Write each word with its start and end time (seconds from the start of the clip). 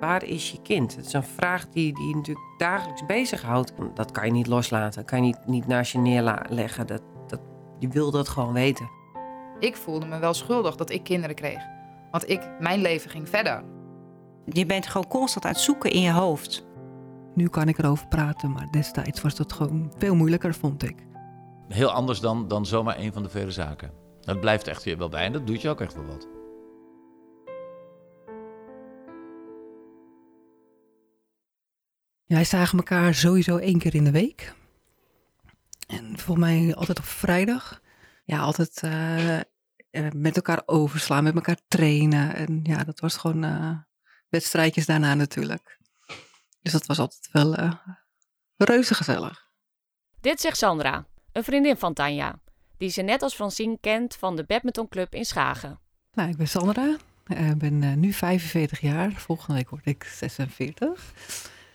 Waar 0.00 0.24
is 0.24 0.50
je 0.50 0.62
kind? 0.62 0.96
Het 0.96 1.06
is 1.06 1.12
een 1.12 1.24
vraag 1.24 1.68
die, 1.68 1.94
die 1.94 2.08
je 2.08 2.14
natuurlijk 2.14 2.46
dagelijks 2.58 3.06
bezighoudt. 3.06 3.72
Dat 3.94 4.10
kan 4.10 4.26
je 4.26 4.32
niet 4.32 4.46
loslaten. 4.46 5.00
Dat 5.00 5.10
kan 5.10 5.18
je 5.18 5.24
niet, 5.24 5.46
niet 5.46 5.66
naast 5.66 5.92
je 5.92 5.98
neerleggen. 5.98 6.86
Dat, 6.86 7.02
dat, 7.26 7.40
je 7.78 7.88
wil 7.88 8.10
dat 8.10 8.28
gewoon 8.28 8.52
weten. 8.52 8.88
Ik 9.58 9.76
voelde 9.76 10.06
me 10.06 10.18
wel 10.18 10.34
schuldig 10.34 10.76
dat 10.76 10.90
ik 10.90 11.04
kinderen 11.04 11.36
kreeg. 11.36 11.62
Want 12.10 12.28
ik, 12.30 12.50
mijn 12.60 12.80
leven 12.80 13.10
ging 13.10 13.28
verder. 13.28 13.64
Je 14.46 14.66
bent 14.66 14.86
gewoon 14.86 15.08
constant 15.08 15.44
aan 15.44 15.50
het 15.50 15.60
zoeken 15.60 15.90
in 15.90 16.00
je 16.00 16.12
hoofd. 16.12 16.66
Nu 17.34 17.48
kan 17.48 17.68
ik 17.68 17.78
erover 17.78 18.06
praten, 18.06 18.52
maar 18.52 18.70
destijds 18.70 19.20
was 19.20 19.34
dat 19.34 19.52
gewoon 19.52 19.92
veel 19.96 20.14
moeilijker, 20.14 20.54
vond 20.54 20.82
ik. 20.82 21.06
Heel 21.68 21.90
anders 21.90 22.20
dan, 22.20 22.48
dan 22.48 22.66
zomaar 22.66 22.98
een 22.98 23.12
van 23.12 23.22
de 23.22 23.28
vele 23.28 23.50
zaken. 23.50 23.90
Dat 24.20 24.40
blijft 24.40 24.68
echt 24.68 24.84
weer 24.84 24.98
wel 24.98 25.08
bij 25.08 25.24
en 25.24 25.32
dat 25.32 25.46
doet 25.46 25.60
je 25.60 25.68
ook 25.68 25.80
echt 25.80 25.94
wel 25.94 26.04
wat. 26.04 26.33
Wij 32.26 32.44
zagen 32.44 32.78
elkaar 32.78 33.14
sowieso 33.14 33.56
één 33.56 33.78
keer 33.78 33.94
in 33.94 34.04
de 34.04 34.10
week. 34.10 34.54
En 35.86 36.18
volgens 36.18 36.46
mij 36.46 36.74
altijd 36.74 36.98
op 36.98 37.04
vrijdag. 37.04 37.80
Ja, 38.24 38.38
altijd 38.38 38.82
eh, 38.82 39.38
eh, 39.38 39.44
met 40.14 40.36
elkaar 40.36 40.62
overslaan, 40.66 41.24
met 41.24 41.34
elkaar 41.34 41.58
trainen. 41.68 42.34
En 42.34 42.60
ja, 42.62 42.84
dat 42.84 43.00
was 43.00 43.16
gewoon 43.16 43.44
uh, 43.44 43.76
wedstrijdjes 44.28 44.86
daarna 44.86 45.14
natuurlijk. 45.14 45.78
Dus 46.62 46.72
dat 46.72 46.86
was 46.86 46.98
altijd 46.98 47.28
wel 47.32 47.58
uh, 47.58 47.72
reuze 48.56 48.94
gezellig. 48.94 49.48
Dit 50.20 50.40
zegt 50.40 50.56
Sandra, 50.56 51.06
een 51.32 51.44
vriendin 51.44 51.76
van 51.76 51.94
Tanja, 51.94 52.38
die 52.76 52.88
ze 52.88 53.02
net 53.02 53.22
als 53.22 53.34
Francine 53.34 53.78
kent 53.80 54.16
van 54.16 54.36
de 54.36 54.44
badmintonclub 54.44 55.14
in 55.14 55.24
Schagen. 55.24 55.80
Nou, 56.12 56.28
ik 56.28 56.36
ben 56.36 56.48
Sandra. 56.48 56.96
Ik 57.26 57.58
ben 57.58 58.00
nu 58.00 58.12
45 58.12 58.80
jaar. 58.80 59.12
Volgende 59.12 59.54
week 59.54 59.70
word 59.70 59.86
ik 59.86 60.04
46. 60.04 61.12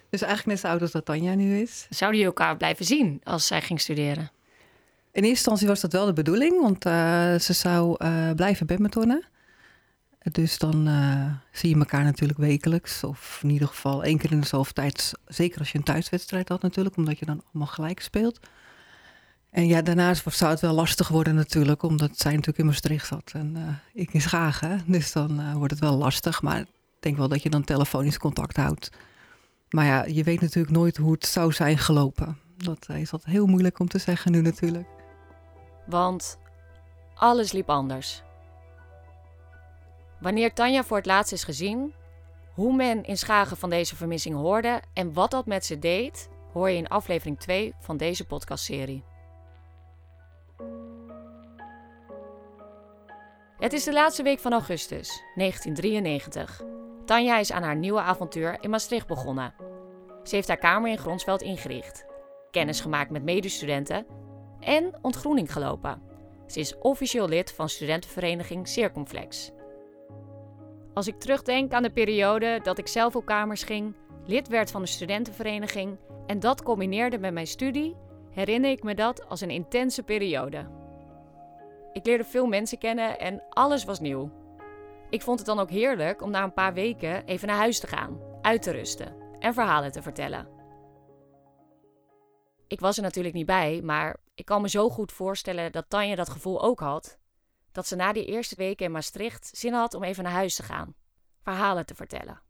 Dus 0.09 0.21
eigenlijk 0.21 0.45
net 0.45 0.59
zo 0.59 0.67
oud 0.67 0.81
als 0.81 0.91
dat 0.91 1.05
Tanja 1.05 1.33
nu 1.33 1.61
is. 1.61 1.87
Zouden 1.89 2.19
jullie 2.19 2.35
elkaar 2.35 2.57
blijven 2.57 2.85
zien 2.85 3.21
als 3.23 3.47
zij 3.47 3.61
ging 3.61 3.81
studeren? 3.81 4.31
In 5.11 5.23
eerste 5.23 5.29
instantie 5.29 5.67
was 5.67 5.81
dat 5.81 5.91
wel 5.91 6.05
de 6.05 6.13
bedoeling, 6.13 6.61
want 6.61 6.85
uh, 6.85 6.93
ze 7.35 7.53
zou 7.53 8.05
uh, 8.05 8.31
blijven 8.31 8.65
badmintonnen. 8.65 9.25
Dus 10.19 10.57
dan 10.57 10.87
uh, 10.87 11.25
zie 11.51 11.69
je 11.69 11.75
elkaar 11.75 12.03
natuurlijk 12.03 12.39
wekelijks. 12.39 13.03
Of 13.03 13.39
in 13.43 13.49
ieder 13.49 13.67
geval 13.67 14.03
één 14.03 14.17
keer 14.17 14.31
in 14.31 14.39
de 14.39 14.47
zoveel 14.47 14.73
tijd. 14.73 15.11
Zeker 15.25 15.59
als 15.59 15.71
je 15.71 15.77
een 15.77 15.83
thuiswedstrijd 15.83 16.49
had 16.49 16.61
natuurlijk, 16.61 16.95
omdat 16.95 17.19
je 17.19 17.25
dan 17.25 17.43
allemaal 17.45 17.73
gelijk 17.73 18.01
speelt. 18.01 18.39
En 19.49 19.67
ja, 19.67 19.81
daarnaast 19.81 20.35
zou 20.35 20.51
het 20.51 20.59
wel 20.59 20.73
lastig 20.73 21.07
worden 21.07 21.35
natuurlijk, 21.35 21.83
omdat 21.83 22.11
zij 22.13 22.31
natuurlijk 22.31 22.57
in 22.59 22.65
Maastricht 22.65 23.07
zat 23.07 23.31
en 23.33 23.79
ik 23.93 24.13
in 24.13 24.21
Schagen. 24.21 24.81
Dus 24.85 25.11
dan 25.11 25.53
wordt 25.53 25.71
het 25.71 25.81
wel 25.81 25.97
lastig, 25.97 26.41
maar 26.41 26.59
ik 26.59 26.67
denk 26.99 27.17
wel 27.17 27.27
dat 27.27 27.43
je 27.43 27.49
dan 27.49 27.63
telefonisch 27.63 28.17
contact 28.17 28.55
houdt. 28.55 28.89
Maar 29.69 29.85
ja, 29.85 30.05
je 30.05 30.23
weet 30.23 30.41
natuurlijk 30.41 30.75
nooit 30.75 30.97
hoe 30.97 31.11
het 31.11 31.25
zou 31.25 31.51
zijn 31.51 31.77
gelopen. 31.77 32.37
Dat 32.57 32.89
is 32.89 33.11
altijd 33.11 33.31
heel 33.31 33.45
moeilijk 33.45 33.79
om 33.79 33.87
te 33.87 33.97
zeggen 33.97 34.31
nu 34.31 34.41
natuurlijk. 34.41 34.87
Want 35.85 36.37
alles 37.15 37.51
liep 37.51 37.69
anders. 37.69 38.23
Wanneer 40.19 40.53
Tanja 40.53 40.83
voor 40.83 40.97
het 40.97 41.05
laatst 41.05 41.31
is 41.31 41.43
gezien, 41.43 41.93
hoe 42.53 42.75
men 42.75 43.03
in 43.03 43.17
Schagen 43.17 43.57
van 43.57 43.69
deze 43.69 43.95
vermissing 43.95 44.35
hoorde 44.35 44.81
en 44.93 45.13
wat 45.13 45.31
dat 45.31 45.45
met 45.45 45.65
ze 45.65 45.79
deed, 45.79 46.29
hoor 46.53 46.69
je 46.69 46.77
in 46.77 46.87
aflevering 46.87 47.39
2 47.39 47.73
van 47.79 47.97
deze 47.97 48.25
podcastserie. 48.25 49.03
Het 53.57 53.73
is 53.73 53.83
de 53.83 53.93
laatste 53.93 54.23
week 54.23 54.39
van 54.39 54.51
augustus 54.51 55.23
1993. 55.35 56.78
Tanja 57.09 57.37
is 57.37 57.51
aan 57.51 57.63
haar 57.63 57.75
nieuwe 57.75 57.99
avontuur 57.99 58.57
in 58.61 58.69
Maastricht 58.69 59.07
begonnen. 59.07 59.53
Ze 60.23 60.35
heeft 60.35 60.47
haar 60.47 60.57
kamer 60.57 60.91
in 60.91 60.97
Gronsveld 60.97 61.41
ingericht, 61.41 62.05
kennis 62.51 62.81
gemaakt 62.81 63.09
met 63.09 63.23
medestudenten 63.23 64.05
en 64.59 64.93
ontgroening 65.01 65.53
gelopen. 65.53 66.01
Ze 66.47 66.59
is 66.59 66.77
officieel 66.77 67.27
lid 67.27 67.51
van 67.51 67.69
studentenvereniging 67.69 68.67
Circumflex. 68.67 69.51
Als 70.93 71.07
ik 71.07 71.19
terugdenk 71.19 71.73
aan 71.73 71.83
de 71.83 71.91
periode 71.91 72.59
dat 72.63 72.77
ik 72.77 72.87
zelf 72.87 73.15
op 73.15 73.25
kamers 73.25 73.63
ging, 73.63 73.95
lid 74.25 74.47
werd 74.47 74.71
van 74.71 74.81
de 74.81 74.87
studentenvereniging 74.87 75.97
en 76.25 76.39
dat 76.39 76.63
combineerde 76.63 77.19
met 77.19 77.33
mijn 77.33 77.47
studie, 77.47 77.95
herinner 78.31 78.71
ik 78.71 78.83
me 78.83 78.95
dat 78.95 79.29
als 79.29 79.41
een 79.41 79.49
intense 79.49 80.03
periode. 80.03 80.67
Ik 81.93 82.05
leerde 82.05 82.23
veel 82.23 82.45
mensen 82.45 82.77
kennen 82.77 83.19
en 83.19 83.43
alles 83.49 83.83
was 83.83 83.99
nieuw. 83.99 84.31
Ik 85.09 85.21
vond 85.21 85.37
het 85.37 85.47
dan 85.47 85.59
ook 85.59 85.69
heerlijk 85.69 86.21
om 86.21 86.31
na 86.31 86.43
een 86.43 86.53
paar 86.53 86.73
weken 86.73 87.25
even 87.25 87.47
naar 87.47 87.57
huis 87.57 87.79
te 87.79 87.87
gaan, 87.87 88.19
uit 88.41 88.61
te 88.61 88.71
rusten 88.71 89.15
en 89.39 89.53
verhalen 89.53 89.91
te 89.91 90.01
vertellen. 90.01 90.47
Ik 92.67 92.79
was 92.79 92.97
er 92.97 93.03
natuurlijk 93.03 93.35
niet 93.35 93.45
bij, 93.45 93.81
maar 93.81 94.17
ik 94.35 94.45
kan 94.45 94.61
me 94.61 94.69
zo 94.69 94.89
goed 94.89 95.11
voorstellen 95.11 95.71
dat 95.71 95.89
Tanja 95.89 96.15
dat 96.15 96.29
gevoel 96.29 96.61
ook 96.61 96.79
had. 96.79 97.19
Dat 97.71 97.87
ze 97.87 97.95
na 97.95 98.13
die 98.13 98.25
eerste 98.25 98.55
weken 98.55 98.85
in 98.85 98.91
Maastricht 98.91 99.57
zin 99.57 99.73
had 99.73 99.93
om 99.93 100.03
even 100.03 100.23
naar 100.23 100.33
huis 100.33 100.55
te 100.55 100.63
gaan, 100.63 100.95
verhalen 101.41 101.85
te 101.85 101.95
vertellen. 101.95 102.41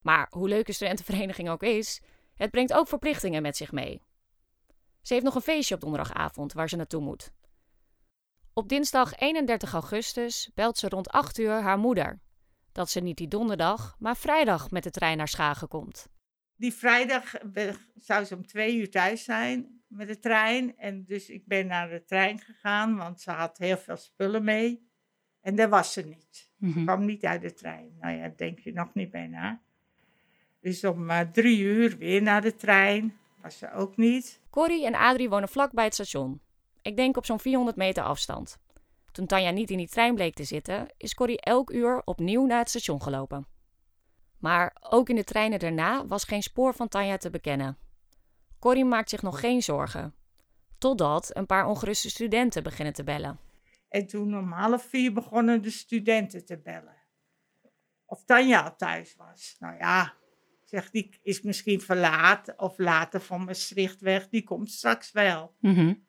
Maar 0.00 0.26
hoe 0.30 0.48
leuk 0.48 0.68
een 0.68 0.74
studentenvereniging 0.74 1.50
ook 1.50 1.62
is, 1.62 2.02
het 2.34 2.50
brengt 2.50 2.72
ook 2.72 2.88
verplichtingen 2.88 3.42
met 3.42 3.56
zich 3.56 3.72
mee. 3.72 4.02
Ze 5.02 5.12
heeft 5.12 5.24
nog 5.24 5.34
een 5.34 5.40
feestje 5.40 5.74
op 5.74 5.80
donderdagavond 5.80 6.52
waar 6.52 6.68
ze 6.68 6.76
naartoe 6.76 7.00
moet. 7.00 7.32
Op 8.60 8.68
dinsdag 8.68 9.14
31 9.16 9.72
augustus 9.72 10.50
belt 10.54 10.78
ze 10.78 10.88
rond 10.88 11.08
8 11.08 11.38
uur 11.38 11.50
haar 11.50 11.78
moeder 11.78 12.20
dat 12.72 12.90
ze 12.90 13.00
niet 13.00 13.16
die 13.16 13.28
donderdag, 13.28 13.96
maar 13.98 14.16
vrijdag 14.16 14.70
met 14.70 14.82
de 14.82 14.90
trein 14.90 15.16
naar 15.16 15.28
Schagen 15.28 15.68
komt. 15.68 16.08
Die 16.56 16.72
vrijdag 16.72 17.34
zou 17.94 18.24
ze 18.24 18.34
om 18.34 18.46
twee 18.46 18.76
uur 18.76 18.90
thuis 18.90 19.24
zijn 19.24 19.82
met 19.86 20.08
de 20.08 20.18
trein. 20.18 20.76
En 20.76 21.04
dus 21.04 21.28
ik 21.28 21.46
ben 21.46 21.66
naar 21.66 21.88
de 21.88 22.04
trein 22.04 22.38
gegaan, 22.38 22.96
want 22.96 23.20
ze 23.20 23.30
had 23.30 23.58
heel 23.58 23.76
veel 23.76 23.96
spullen 23.96 24.44
mee. 24.44 24.90
En 25.40 25.56
daar 25.56 25.68
was 25.68 25.92
ze 25.92 26.02
niet. 26.02 26.28
Ze 26.30 26.66
mm 26.66 26.84
kwam 26.84 27.04
niet 27.04 27.24
uit 27.24 27.42
de 27.42 27.54
trein. 27.54 27.96
Nou 28.00 28.16
ja, 28.16 28.32
denk 28.36 28.58
je 28.58 28.72
nog 28.72 28.94
niet 28.94 29.10
bij 29.10 29.26
na. 29.26 29.60
Dus 30.60 30.84
om 30.84 31.10
uh, 31.10 31.20
drie 31.20 31.60
uur 31.60 31.98
weer 31.98 32.22
naar 32.22 32.42
de 32.42 32.54
trein. 32.54 33.16
Was 33.42 33.58
ze 33.58 33.72
ook 33.72 33.96
niet. 33.96 34.40
Corrie 34.50 34.86
en 34.86 34.94
Adrie 34.94 35.28
wonen 35.28 35.48
vlak 35.48 35.72
bij 35.72 35.84
het 35.84 35.94
station. 35.94 36.40
Ik 36.82 36.96
denk 36.96 37.16
op 37.16 37.24
zo'n 37.24 37.40
400 37.40 37.76
meter 37.76 38.02
afstand. 38.02 38.58
Toen 39.12 39.26
Tanja 39.26 39.50
niet 39.50 39.70
in 39.70 39.76
die 39.76 39.88
trein 39.88 40.14
bleek 40.14 40.34
te 40.34 40.44
zitten, 40.44 40.88
is 40.96 41.14
Corrie 41.14 41.40
elk 41.40 41.70
uur 41.70 42.02
opnieuw 42.04 42.46
naar 42.46 42.58
het 42.58 42.68
station 42.68 43.02
gelopen. 43.02 43.46
Maar 44.38 44.76
ook 44.80 45.08
in 45.08 45.16
de 45.16 45.24
treinen 45.24 45.58
daarna 45.58 46.06
was 46.06 46.24
geen 46.24 46.42
spoor 46.42 46.74
van 46.74 46.88
Tanja 46.88 47.16
te 47.16 47.30
bekennen. 47.30 47.78
Corrie 48.58 48.84
maakt 48.84 49.10
zich 49.10 49.22
nog 49.22 49.40
geen 49.40 49.62
zorgen. 49.62 50.14
Totdat 50.78 51.36
een 51.36 51.46
paar 51.46 51.66
ongeruste 51.66 52.10
studenten 52.10 52.62
beginnen 52.62 52.94
te 52.94 53.04
bellen. 53.04 53.38
En 53.88 54.06
toen 54.06 54.38
om 54.38 54.52
half 54.52 54.84
vier 54.84 55.12
begonnen 55.12 55.62
de 55.62 55.70
studenten 55.70 56.44
te 56.44 56.60
bellen. 56.60 56.96
Of 58.04 58.24
Tanja 58.24 58.62
al 58.62 58.76
thuis 58.76 59.16
was. 59.16 59.56
Nou 59.58 59.76
ja, 59.76 60.14
zeg, 60.64 60.90
die 60.90 61.18
is 61.22 61.42
misschien 61.42 61.80
verlaat 61.80 62.56
of 62.56 62.78
later 62.78 63.20
van 63.20 63.44
Maastricht 63.44 64.00
weg. 64.00 64.28
Die 64.28 64.44
komt 64.44 64.70
straks 64.70 65.12
wel. 65.12 65.54
Mm 65.58 66.08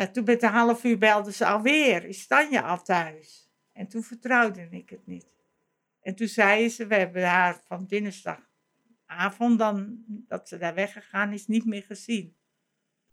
en 0.00 0.12
toen 0.12 0.24
met 0.24 0.42
een 0.42 0.50
half 0.50 0.84
uur 0.84 0.98
belden 0.98 1.32
ze 1.32 1.46
alweer, 1.46 2.04
is 2.04 2.26
Tanja 2.26 2.60
al 2.60 2.82
thuis? 2.82 3.50
En 3.72 3.88
toen 3.88 4.02
vertrouwde 4.02 4.68
ik 4.70 4.90
het 4.90 5.06
niet. 5.06 5.26
En 6.02 6.14
toen 6.14 6.26
zeiden 6.26 6.70
ze, 6.70 6.86
we 6.86 6.94
hebben 6.94 7.28
haar 7.28 7.60
van 7.66 7.86
dinsdagavond 7.86 9.58
dan, 9.58 10.04
dat 10.06 10.48
ze 10.48 10.58
daar 10.58 10.74
weggegaan 10.74 11.32
is, 11.32 11.46
niet 11.46 11.64
meer 11.64 11.82
gezien. 11.82 12.36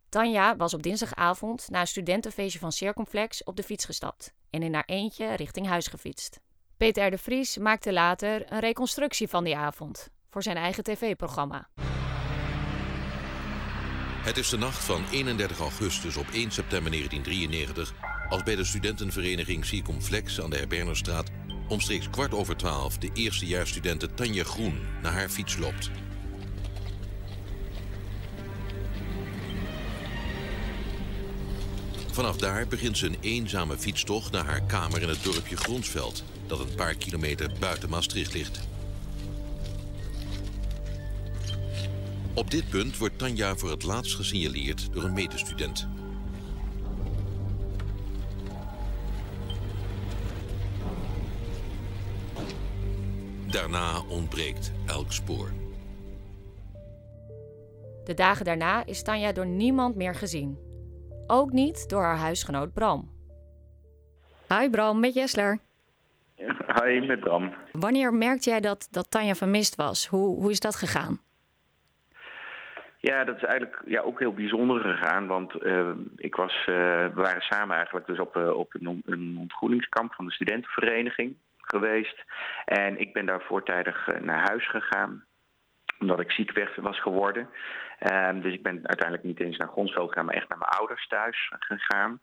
Tanja 0.08 0.56
was 0.56 0.74
op 0.74 0.82
dinsdagavond 0.82 1.70
na 1.70 1.80
een 1.80 1.86
studentenfeestje 1.86 2.58
van 2.58 2.72
Circumflex 2.72 3.44
op 3.44 3.56
de 3.56 3.62
fiets 3.62 3.84
gestapt 3.84 4.34
en 4.50 4.62
in 4.62 4.74
haar 4.74 4.86
eentje 4.86 5.34
richting 5.34 5.66
huis 5.66 5.86
gefietst. 5.86 6.40
Peter 6.76 7.10
de 7.10 7.18
Vries 7.18 7.58
maakte 7.58 7.92
later 7.92 8.52
een 8.52 8.60
reconstructie 8.60 9.28
van 9.28 9.44
die 9.44 9.56
avond 9.56 10.08
voor 10.28 10.42
zijn 10.42 10.56
eigen 10.56 10.84
tv-programma. 10.84 11.68
Het 14.18 14.36
is 14.36 14.48
de 14.48 14.58
nacht 14.58 14.84
van 14.84 15.04
31 15.10 15.58
augustus 15.58 16.16
op 16.16 16.26
1 16.32 16.50
september 16.50 16.90
1993 16.90 17.94
als 18.28 18.42
bij 18.42 18.56
de 18.56 18.64
studentenvereniging 18.64 19.64
Circumflex 19.64 20.40
aan 20.40 20.50
de 20.50 20.56
Herbernerstraat 20.56 21.30
omstreeks 21.68 22.10
kwart 22.10 22.34
over 22.34 22.56
twaalf 22.56 22.98
de 22.98 23.10
eerstejaarsstudente 23.14 24.14
Tanja 24.14 24.44
Groen 24.44 24.80
naar 25.02 25.12
haar 25.12 25.28
fiets 25.28 25.56
loopt. 25.56 25.90
Vanaf 32.12 32.36
daar 32.36 32.66
begint 32.66 32.98
ze 32.98 33.06
een 33.06 33.18
eenzame 33.20 33.78
fietstocht 33.78 34.32
naar 34.32 34.44
haar 34.44 34.62
kamer 34.62 35.02
in 35.02 35.08
het 35.08 35.24
dorpje 35.24 35.56
Gronsveld, 35.56 36.24
dat 36.46 36.60
een 36.60 36.74
paar 36.74 36.94
kilometer 36.94 37.50
buiten 37.60 37.88
Maastricht 37.88 38.34
ligt. 38.34 38.67
Op 42.38 42.50
dit 42.50 42.68
punt 42.68 42.98
wordt 42.98 43.18
Tanja 43.18 43.54
voor 43.54 43.70
het 43.70 43.82
laatst 43.82 44.16
gesignaleerd 44.16 44.92
door 44.92 45.04
een 45.04 45.12
medestudent. 45.12 45.88
daarna 53.50 54.00
ontbreekt 54.08 54.72
elk 54.86 55.12
spoor. 55.12 55.50
De 58.04 58.14
dagen 58.14 58.44
daarna 58.44 58.86
is 58.86 59.02
Tanja 59.02 59.32
door 59.32 59.46
niemand 59.46 59.96
meer 59.96 60.14
gezien. 60.14 60.58
Ook 61.26 61.52
niet 61.52 61.88
door 61.88 62.02
haar 62.02 62.16
huisgenoot 62.16 62.72
Bram. 62.72 63.10
Hi 64.48 64.70
Bram, 64.70 65.00
met 65.00 65.14
Jessler. 65.14 65.58
Hi, 66.36 67.06
met 67.06 67.20
Bram. 67.20 67.52
Wanneer 67.72 68.14
merkte 68.14 68.50
jij 68.50 68.60
dat, 68.60 68.88
dat 68.90 69.10
Tanja 69.10 69.34
vermist 69.34 69.74
was? 69.74 70.06
Hoe, 70.06 70.36
hoe 70.36 70.50
is 70.50 70.60
dat 70.60 70.76
gegaan? 70.76 71.20
Ja, 73.00 73.24
dat 73.24 73.36
is 73.36 73.42
eigenlijk 73.42 73.82
ja, 73.86 74.00
ook 74.00 74.18
heel 74.18 74.32
bijzonder 74.32 74.80
gegaan. 74.80 75.26
Want 75.26 75.64
uh, 75.64 75.90
ik 76.16 76.34
was, 76.34 76.52
uh, 76.58 76.66
we 76.66 77.10
waren 77.14 77.42
samen 77.42 77.76
eigenlijk 77.76 78.06
dus 78.06 78.18
op, 78.18 78.36
uh, 78.36 78.50
op 78.50 78.74
een, 78.74 79.02
een 79.06 79.36
ontgroeningskamp 79.38 80.14
van 80.14 80.24
de 80.24 80.32
studentenvereniging 80.32 81.36
geweest. 81.56 82.24
En 82.64 83.00
ik 83.00 83.12
ben 83.12 83.26
daar 83.26 83.42
voortijdig 83.42 84.08
naar 84.20 84.48
huis 84.48 84.68
gegaan. 84.68 85.24
Omdat 85.98 86.20
ik 86.20 86.30
ziek 86.30 86.52
werd, 86.52 86.76
was 86.76 87.00
geworden. 87.00 87.48
Um, 88.12 88.40
dus 88.40 88.52
ik 88.52 88.62
ben 88.62 88.88
uiteindelijk 88.88 89.26
niet 89.26 89.40
eens 89.40 89.56
naar 89.56 89.68
Gronsveld 89.68 90.08
gegaan, 90.08 90.24
maar 90.24 90.34
echt 90.34 90.48
naar 90.48 90.58
mijn 90.58 90.70
ouders 90.70 91.06
thuis 91.06 91.52
gegaan. 91.58 92.20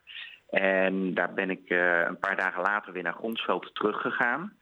En 0.49 1.13
daar 1.13 1.33
ben 1.33 1.49
ik 1.49 1.69
een 1.69 2.19
paar 2.19 2.35
dagen 2.35 2.61
later 2.61 2.93
weer 2.93 3.03
naar 3.03 3.13
Gronsveld 3.13 3.75
teruggegaan. 3.75 4.53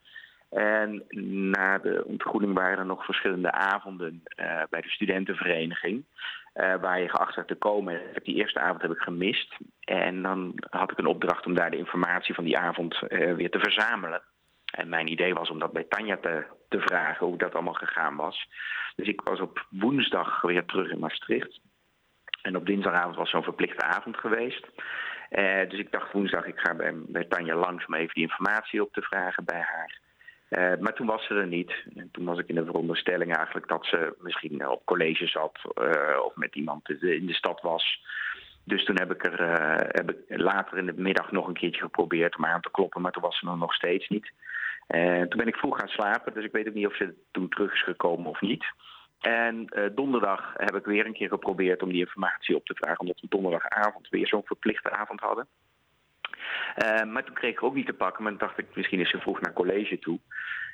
En 0.54 1.04
na 1.52 1.78
de 1.78 2.04
ontgroening 2.06 2.54
waren 2.54 2.78
er 2.78 2.86
nog 2.86 3.06
verschillende 3.06 3.52
avonden 3.52 4.24
uh, 4.36 4.62
bij 4.70 4.82
de 4.82 4.90
studentenvereniging. 4.90 6.06
Uh, 6.56 6.76
waar 6.76 7.02
je 7.02 7.10
geacht 7.10 7.36
werd 7.36 7.48
te 7.48 7.56
komen. 7.56 8.02
Die 8.24 8.36
eerste 8.36 8.60
avond 8.60 8.82
heb 8.82 8.92
ik 8.92 9.02
gemist. 9.02 9.58
En 9.80 10.22
dan 10.22 10.54
had 10.70 10.92
ik 10.92 10.98
een 10.98 11.06
opdracht 11.06 11.46
om 11.46 11.54
daar 11.54 11.72
de 11.72 11.78
informatie 11.78 12.34
van 12.34 12.44
die 12.44 12.58
avond 12.58 13.02
uh, 13.10 13.34
weer 13.34 13.50
te 13.50 13.60
verzamelen. 13.60 14.22
En 14.66 14.90
mijn 14.90 15.12
idee 15.12 15.34
was 15.34 15.50
om 15.50 15.60
dat 15.60 15.74
bij 15.74 15.86
Tanja 15.90 16.18
te, 16.18 16.46
te 16.70 16.80
vragen, 16.80 17.28
hoe 17.28 17.38
dat 17.38 17.54
allemaal 17.54 17.74
gegaan 17.74 18.16
was. 18.16 18.48
Dus 18.96 19.08
ik 19.08 19.22
was 19.22 19.40
op 19.40 19.66
woensdag 19.70 20.42
weer 20.42 20.66
terug 20.66 20.92
in 20.92 21.00
Maastricht. 21.00 21.60
En 22.42 22.56
op 22.56 22.66
dinsdagavond 22.66 23.16
was 23.16 23.30
zo'n 23.30 23.44
verplichte 23.44 23.84
avond 23.84 24.18
geweest. 24.18 24.68
dus 25.70 25.80
ik 25.80 25.92
dacht 25.92 26.12
woensdag, 26.12 26.46
ik 26.46 26.60
ga 26.60 26.76
bij, 26.76 26.94
bij 26.96 27.24
Tanja 27.24 27.56
langs 27.56 27.86
om 27.86 27.94
even 27.94 28.14
die 28.14 28.24
informatie 28.24 28.82
op 28.82 28.94
te 28.94 29.02
vragen 29.02 29.46
bij 29.46 29.62
haar. 29.62 30.02
Uh, 30.58 30.74
maar 30.80 30.94
toen 30.94 31.08
was 31.08 31.26
ze 31.26 31.34
er 31.34 31.48
niet. 31.48 31.74
En 31.96 32.10
toen 32.12 32.26
was 32.26 32.40
ik 32.40 32.48
in 32.48 32.56
de 32.56 32.66
veronderstelling 32.66 33.36
eigenlijk 33.36 33.68
dat 33.68 33.86
ze 33.86 34.16
misschien 34.20 34.68
op 34.68 34.86
college 34.86 35.28
zat 35.28 35.60
uh, 35.82 36.26
of 36.26 36.36
met 36.36 36.56
iemand 36.56 36.90
in 36.90 37.26
de 37.26 37.34
stad 37.34 37.62
was. 37.62 38.06
Dus 38.64 38.86
toen 38.86 39.00
heb 39.00 39.12
ik 39.12 39.26
er 39.26 39.42
uh, 39.42 39.76
heb 39.78 40.12
ik 40.12 40.18
later 40.28 40.78
in 40.78 40.86
de 40.86 40.94
middag 40.96 41.32
nog 41.32 41.48
een 41.48 41.54
keertje 41.54 41.82
geprobeerd 41.82 42.38
om 42.38 42.46
aan 42.46 42.62
te 42.62 42.72
kloppen, 42.72 43.02
maar 43.02 43.12
toen 43.12 43.22
was 43.22 43.40
ze 43.40 43.50
er 43.50 43.58
nog 43.58 43.74
steeds 43.74 44.08
niet. 44.08 44.32
En 44.88 45.30
toen 45.30 45.40
ben 45.40 45.48
ik 45.48 45.56
vroeg 45.56 45.80
gaan 45.80 45.88
slapen, 45.88 46.34
dus 46.34 46.44
ik 46.44 46.52
weet 46.52 46.68
ook 46.68 46.74
niet 46.74 46.88
of 46.88 46.96
ze 46.96 47.14
toen 47.32 47.50
terug 47.50 47.74
is 47.74 47.84
gekomen 47.84 48.30
of 48.30 48.42
niet. 48.42 48.66
En 49.20 49.68
donderdag 49.96 50.54
heb 50.58 50.76
ik 50.76 50.86
weer 50.86 51.06
een 51.06 51.14
keer 51.14 51.28
geprobeerd 51.28 51.82
om 51.82 51.90
die 51.90 52.06
informatie 52.06 52.56
op 52.56 52.66
te 52.66 52.76
vragen, 52.76 53.00
omdat 53.00 53.20
we 53.20 53.28
donderdagavond 53.30 54.10
weer 54.10 54.28
zo'n 54.28 54.46
verplichte 54.46 54.92
avond 54.92 55.20
hadden. 55.20 55.48
Uh, 56.86 57.04
maar 57.04 57.24
toen 57.24 57.36
kreeg 57.36 57.52
ik 57.52 57.64
ook 57.64 57.76
niet 57.76 57.86
te 57.86 57.94
pakken, 57.94 58.24
maar 58.24 58.32
toen 58.32 58.48
dacht 58.48 58.58
ik, 58.58 58.66
misschien 58.74 59.00
is 59.00 59.10
ze 59.10 59.20
vroeg 59.20 59.42
naar 59.42 59.54
college 59.54 60.00
toe. 60.00 60.20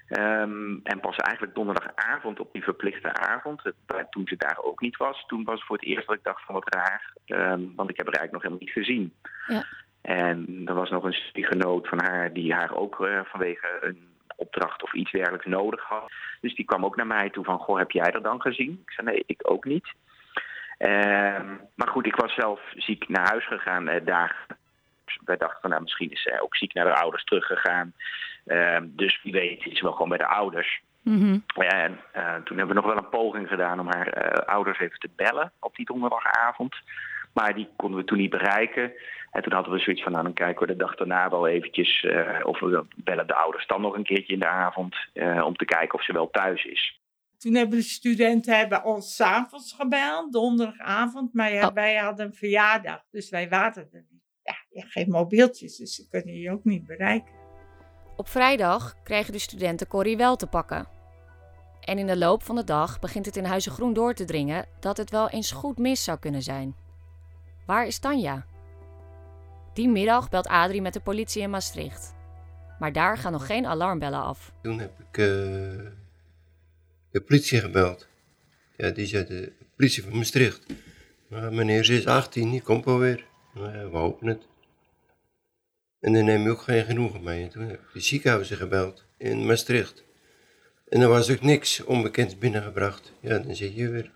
Um, 0.09 0.79
en 0.83 0.99
pas 0.99 1.15
eigenlijk 1.15 1.55
donderdagavond 1.55 2.39
op 2.39 2.53
die 2.53 2.63
verplichte 2.63 3.13
avond, 3.13 3.61
toen 4.09 4.27
ze 4.27 4.35
daar 4.35 4.57
ook 4.61 4.81
niet 4.81 4.97
was, 4.97 5.25
toen 5.27 5.43
was 5.43 5.55
het 5.55 5.63
voor 5.63 5.75
het 5.75 5.85
eerst 5.85 6.07
dat 6.07 6.15
ik 6.15 6.23
dacht 6.23 6.45
van 6.45 6.55
wat 6.55 6.73
raar, 6.73 7.13
um, 7.25 7.73
want 7.75 7.89
ik 7.89 7.97
heb 7.97 8.05
haar 8.05 8.15
eigenlijk 8.15 8.31
nog 8.31 8.41
helemaal 8.41 8.63
niet 8.63 8.71
gezien. 8.71 9.13
Ja. 9.47 9.63
En 10.01 10.61
er 10.65 10.73
was 10.73 10.89
nog 10.89 11.03
een 11.03 11.13
studiegenoot 11.13 11.87
van 11.87 11.99
haar 12.03 12.33
die 12.33 12.53
haar 12.53 12.75
ook 12.75 12.99
uh, 12.99 13.19
vanwege 13.23 13.77
een 13.81 14.07
opdracht 14.35 14.83
of 14.83 14.93
iets 14.93 15.11
dergelijks 15.11 15.45
nodig 15.45 15.83
had. 15.83 16.11
Dus 16.41 16.55
die 16.55 16.65
kwam 16.65 16.85
ook 16.85 16.95
naar 16.95 17.07
mij 17.07 17.29
toe 17.29 17.43
van, 17.43 17.59
goh, 17.59 17.77
heb 17.77 17.91
jij 17.91 18.11
er 18.11 18.21
dan 18.21 18.41
gezien? 18.41 18.81
Ik 18.85 18.91
zei, 18.91 19.07
nee, 19.07 19.23
ik 19.25 19.51
ook 19.51 19.65
niet. 19.65 19.93
Um, 20.77 21.59
maar 21.75 21.87
goed, 21.87 22.05
ik 22.05 22.15
was 22.15 22.33
zelf 22.33 22.61
ziek 22.75 23.07
naar 23.07 23.29
huis 23.29 23.47
gegaan 23.47 23.89
uh, 23.89 24.05
dagen 24.05 24.57
wij 25.25 25.37
dachten 25.37 25.61
van 25.61 25.69
nou, 25.69 25.81
misschien 25.81 26.11
is 26.11 26.21
zij 26.21 26.41
ook 26.41 26.55
ziek 26.55 26.73
naar 26.73 26.85
haar 26.85 27.01
ouders 27.01 27.23
teruggegaan. 27.23 27.93
Uh, 28.45 28.77
dus 28.83 29.21
wie 29.23 29.33
weet 29.33 29.65
is 29.65 29.77
ze 29.77 29.83
wel 29.83 29.91
gewoon 29.91 30.09
bij 30.09 30.17
de 30.17 30.27
ouders. 30.27 30.81
Mm-hmm. 31.01 31.43
En 31.55 31.99
uh, 32.15 32.35
toen 32.35 32.57
hebben 32.57 32.75
we 32.75 32.81
nog 32.81 32.85
wel 32.85 32.97
een 32.97 33.09
poging 33.09 33.47
gedaan 33.47 33.79
om 33.79 33.87
haar 33.87 34.17
uh, 34.17 34.47
ouders 34.47 34.79
even 34.79 34.99
te 34.99 35.09
bellen 35.15 35.51
op 35.59 35.75
die 35.75 35.85
donderdagavond. 35.85 36.75
Maar 37.33 37.53
die 37.55 37.69
konden 37.75 37.99
we 37.99 38.05
toen 38.05 38.17
niet 38.17 38.29
bereiken. 38.29 38.91
En 39.31 39.41
toen 39.41 39.53
hadden 39.53 39.73
we 39.73 39.79
zoiets 39.79 40.03
van, 40.03 40.11
nou 40.11 40.23
dan 40.23 40.33
kijken 40.33 40.67
we 40.67 40.73
de 40.73 40.79
dag 40.79 40.95
daarna 40.95 41.29
wel 41.29 41.47
eventjes... 41.47 42.03
Uh, 42.03 42.39
of 42.43 42.59
we 42.59 42.85
bellen 42.95 43.27
de 43.27 43.35
ouders 43.35 43.67
dan 43.67 43.81
nog 43.81 43.95
een 43.95 44.03
keertje 44.03 44.33
in 44.33 44.39
de 44.39 44.47
avond... 44.47 44.95
om 45.43 45.55
te 45.55 45.65
kijken 45.65 45.99
of 45.99 46.03
ze 46.03 46.13
wel 46.13 46.29
thuis 46.29 46.65
is. 46.65 46.99
Toen 47.37 47.55
hebben 47.55 47.77
de 47.77 47.83
studenten 47.83 48.57
hebben 48.57 48.83
ons 48.83 49.15
s'avonds 49.15 49.73
gebeld, 49.73 50.33
donderdagavond. 50.33 51.33
Maar 51.33 51.51
ja, 51.51 51.67
oh. 51.67 51.73
wij 51.73 51.95
hadden 51.95 52.25
een 52.25 52.33
verjaardag, 52.33 53.03
dus 53.11 53.29
wij 53.29 53.49
waren 53.49 53.87
er 53.91 54.05
ja, 54.69 54.81
geen 54.81 55.09
mobieltjes, 55.09 55.77
dus 55.77 55.95
ze 55.95 56.07
kunnen 56.07 56.35
je 56.35 56.51
ook 56.51 56.63
niet 56.63 56.85
bereiken. 56.85 57.33
Op 58.15 58.27
vrijdag 58.27 58.95
krijgen 59.03 59.33
de 59.33 59.39
studenten 59.39 59.87
Corrie 59.87 60.17
wel 60.17 60.35
te 60.35 60.47
pakken. 60.47 60.87
En 61.79 61.97
in 61.97 62.07
de 62.07 62.17
loop 62.17 62.43
van 62.43 62.55
de 62.55 62.63
dag 62.63 62.99
begint 62.99 63.25
het 63.25 63.35
in 63.35 63.43
Huizen 63.43 63.71
Groen 63.71 63.93
door 63.93 64.13
te 64.13 64.25
dringen 64.25 64.65
dat 64.79 64.97
het 64.97 65.09
wel 65.09 65.29
eens 65.29 65.51
goed 65.51 65.77
mis 65.77 66.03
zou 66.03 66.19
kunnen 66.19 66.41
zijn. 66.41 66.75
Waar 67.65 67.87
is 67.87 67.99
Tanja? 67.99 68.45
Die 69.73 69.89
middag 69.89 70.29
belt 70.29 70.47
Adrie 70.47 70.81
met 70.81 70.93
de 70.93 70.99
politie 70.99 71.41
in 71.41 71.49
Maastricht. 71.49 72.15
Maar 72.79 72.91
daar 72.91 73.17
gaan 73.17 73.31
nog 73.31 73.45
geen 73.45 73.65
alarmbellen 73.65 74.21
af. 74.21 74.51
Toen 74.61 74.79
heb 74.79 74.99
ik 74.99 75.17
uh, 75.17 75.25
de 77.11 77.21
politie 77.25 77.59
gebeld. 77.59 78.07
Ja, 78.77 78.89
die 78.89 79.05
zei 79.05 79.25
de 79.25 79.51
politie 79.75 80.03
van 80.03 80.15
Maastricht. 80.15 80.65
Maar 81.27 81.53
meneer, 81.53 81.83
ze 81.83 81.93
is 81.93 82.05
18, 82.05 82.51
die 82.51 82.61
komt 82.61 82.85
alweer. 82.85 83.28
Nou 83.59 83.77
ja, 83.77 83.89
we 83.89 83.97
hopen 83.97 84.27
het. 84.27 84.47
En 85.99 86.13
dan 86.13 86.25
neem 86.25 86.43
je 86.43 86.49
ook 86.49 86.61
geen 86.61 86.85
genoegen 86.85 87.23
mee. 87.23 87.43
En 87.43 87.49
toen 87.49 87.67
heb 87.67 87.81
ik 87.81 87.93
de 87.93 87.99
ziekenhuizen 87.99 88.57
gebeld 88.57 89.05
in 89.17 89.45
Maastricht. 89.45 90.03
En 90.87 91.01
er 91.01 91.07
was 91.07 91.31
ook 91.31 91.41
niks 91.41 91.83
onbekends 91.83 92.37
binnengebracht. 92.37 93.13
Ja, 93.19 93.39
dan 93.39 93.55
zit 93.55 93.75
je 93.75 93.89
weer. 93.89 94.11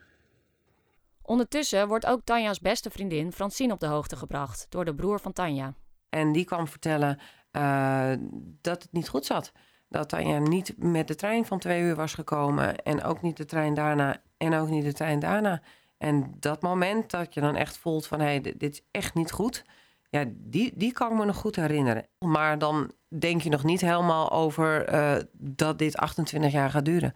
Ondertussen 1.21 1.87
wordt 1.87 2.05
ook 2.05 2.21
Tanja's 2.23 2.59
beste 2.59 2.89
vriendin 2.89 3.31
Francine 3.31 3.73
op 3.73 3.79
de 3.79 3.85
hoogte 3.85 4.15
gebracht 4.15 4.65
door 4.69 4.85
de 4.85 4.95
broer 4.95 5.19
van 5.19 5.33
Tanja. 5.33 5.73
En 6.09 6.31
die 6.31 6.45
kwam 6.45 6.67
vertellen 6.67 7.19
uh, 7.51 8.13
dat 8.61 8.83
het 8.83 8.91
niet 8.91 9.09
goed 9.09 9.25
zat. 9.25 9.51
Dat 9.89 10.09
Tanja 10.09 10.39
niet 10.39 10.73
met 10.77 11.07
de 11.07 11.15
trein 11.15 11.45
van 11.45 11.59
twee 11.59 11.81
uur 11.81 11.95
was 11.95 12.13
gekomen. 12.13 12.83
En 12.83 13.03
ook 13.03 13.21
niet 13.21 13.37
de 13.37 13.45
trein 13.45 13.73
daarna. 13.73 14.21
En 14.37 14.53
ook 14.53 14.69
niet 14.69 14.83
de 14.83 14.93
trein 14.93 15.19
daarna. 15.19 15.61
En 16.03 16.35
dat 16.39 16.61
moment 16.61 17.11
dat 17.11 17.33
je 17.33 17.41
dan 17.41 17.55
echt 17.55 17.77
voelt 17.77 18.07
van... 18.07 18.19
hé, 18.19 18.25
hey, 18.25 18.41
dit 18.41 18.63
is 18.63 18.81
echt 18.91 19.13
niet 19.13 19.31
goed... 19.31 19.65
Ja, 20.09 20.25
die, 20.27 20.71
die 20.75 20.91
kan 20.91 21.11
ik 21.11 21.17
me 21.17 21.25
nog 21.25 21.35
goed 21.35 21.55
herinneren. 21.55 22.07
Maar 22.19 22.57
dan 22.59 22.91
denk 23.07 23.41
je 23.41 23.49
nog 23.49 23.63
niet 23.63 23.81
helemaal 23.81 24.31
over 24.31 24.93
uh, 24.93 25.15
dat 25.33 25.77
dit 25.77 25.97
28 25.97 26.51
jaar 26.51 26.69
gaat 26.69 26.85
duren. 26.85 27.13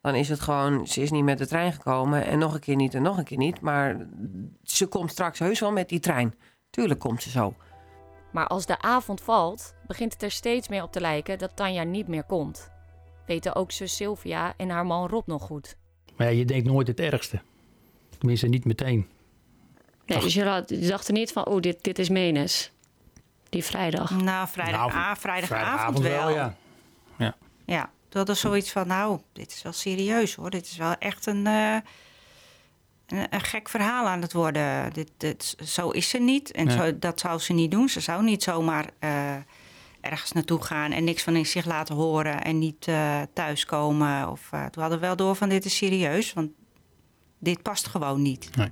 Dan 0.00 0.14
is 0.14 0.28
het 0.28 0.40
gewoon, 0.40 0.86
ze 0.86 1.02
is 1.02 1.10
niet 1.10 1.24
met 1.24 1.38
de 1.38 1.46
trein 1.46 1.72
gekomen 1.72 2.26
en 2.26 2.38
nog 2.38 2.54
een 2.54 2.60
keer 2.60 2.76
niet 2.76 2.94
en 2.94 3.02
nog 3.02 3.18
een 3.18 3.24
keer 3.24 3.38
niet. 3.38 3.60
Maar 3.60 4.06
ze 4.62 4.86
komt 4.86 5.10
straks 5.10 5.38
heus 5.38 5.60
wel 5.60 5.72
met 5.72 5.88
die 5.88 6.00
trein. 6.00 6.34
Tuurlijk 6.70 7.00
komt 7.00 7.22
ze 7.22 7.30
zo. 7.30 7.54
Maar 8.32 8.46
als 8.46 8.66
de 8.66 8.80
avond 8.80 9.20
valt, 9.20 9.74
begint 9.86 10.12
het 10.12 10.22
er 10.22 10.30
steeds 10.30 10.68
meer 10.68 10.82
op 10.82 10.92
te 10.92 11.00
lijken 11.00 11.38
dat 11.38 11.56
Tanja 11.56 11.82
niet 11.82 12.08
meer 12.08 12.24
komt. 12.24 12.70
Weten 13.26 13.54
ook 13.54 13.72
zus 13.72 13.96
Sylvia 13.96 14.54
en 14.56 14.68
haar 14.68 14.86
man 14.86 15.08
Rob 15.08 15.26
nog 15.26 15.42
goed. 15.42 15.76
Maar 16.16 16.26
ja, 16.26 16.38
je 16.38 16.44
denkt 16.44 16.66
nooit 16.66 16.86
het 16.86 17.00
ergste. 17.00 17.40
Tenminste, 18.18 18.46
niet 18.46 18.64
meteen. 18.64 19.06
Nee, 20.06 20.20
dus 20.20 20.34
je, 20.34 20.44
had, 20.44 20.68
je 20.68 20.86
dacht 20.86 21.06
er 21.06 21.12
niet 21.12 21.32
van, 21.32 21.46
oh, 21.46 21.60
dit, 21.60 21.84
dit 21.84 21.98
is 21.98 22.08
Menes. 22.08 22.72
Die 23.48 23.64
vrijdag. 23.64 24.10
Nou, 24.10 24.48
vrijdag, 24.48 24.92
nou, 24.92 24.92
ah, 24.92 25.16
vrijdagavond, 25.16 25.98
wel. 25.98 26.26
wel. 26.26 26.30
ja. 26.30 26.56
ja. 27.18 27.36
Ja, 27.66 27.90
dat 28.08 28.28
is 28.28 28.40
zoiets 28.40 28.72
van, 28.72 28.86
nou, 28.86 29.20
dit 29.32 29.52
is 29.52 29.62
wel 29.62 29.72
serieus 29.72 30.34
hoor. 30.34 30.50
Dit 30.50 30.66
is 30.66 30.76
wel 30.76 30.94
echt 30.98 31.26
een, 31.26 31.46
uh, 31.46 31.74
een, 33.06 33.26
een, 33.30 33.40
gek 33.40 33.68
verhaal 33.68 34.06
aan 34.06 34.22
het 34.22 34.32
worden. 34.32 34.92
Dit, 34.92 35.10
dit, 35.16 35.56
zo 35.64 35.90
is 35.90 36.08
ze 36.08 36.18
niet. 36.18 36.52
En 36.52 36.64
ja. 36.64 36.70
zo, 36.70 36.98
dat 36.98 37.20
zou 37.20 37.38
ze 37.38 37.52
niet 37.52 37.70
doen. 37.70 37.88
Ze 37.88 38.00
zou 38.00 38.22
niet 38.24 38.42
zomaar 38.42 38.90
uh, 39.00 39.34
ergens 40.00 40.32
naartoe 40.32 40.62
gaan 40.62 40.92
en 40.92 41.04
niks 41.04 41.22
van 41.22 41.44
zich 41.44 41.64
laten 41.64 41.94
horen 41.94 42.42
en 42.42 42.58
niet 42.58 42.86
uh, 42.86 43.22
thuiskomen. 43.32 44.30
Of, 44.30 44.50
uh, 44.54 44.64
toen 44.64 44.82
hadden 44.82 45.00
we 45.00 45.06
wel 45.06 45.16
door 45.16 45.36
van 45.36 45.48
dit 45.48 45.64
is 45.64 45.76
serieus, 45.76 46.32
want 46.32 46.50
dit 47.46 47.62
past 47.62 47.86
gewoon 47.86 48.22
niet. 48.22 48.56
Nee. 48.56 48.68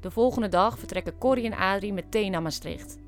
De 0.00 0.10
volgende 0.10 0.48
dag 0.48 0.78
vertrekken 0.78 1.18
Corrie 1.18 1.50
en 1.50 1.58
Adrie 1.58 1.92
meteen 1.92 2.30
naar 2.30 2.42
Maastricht. 2.42 2.98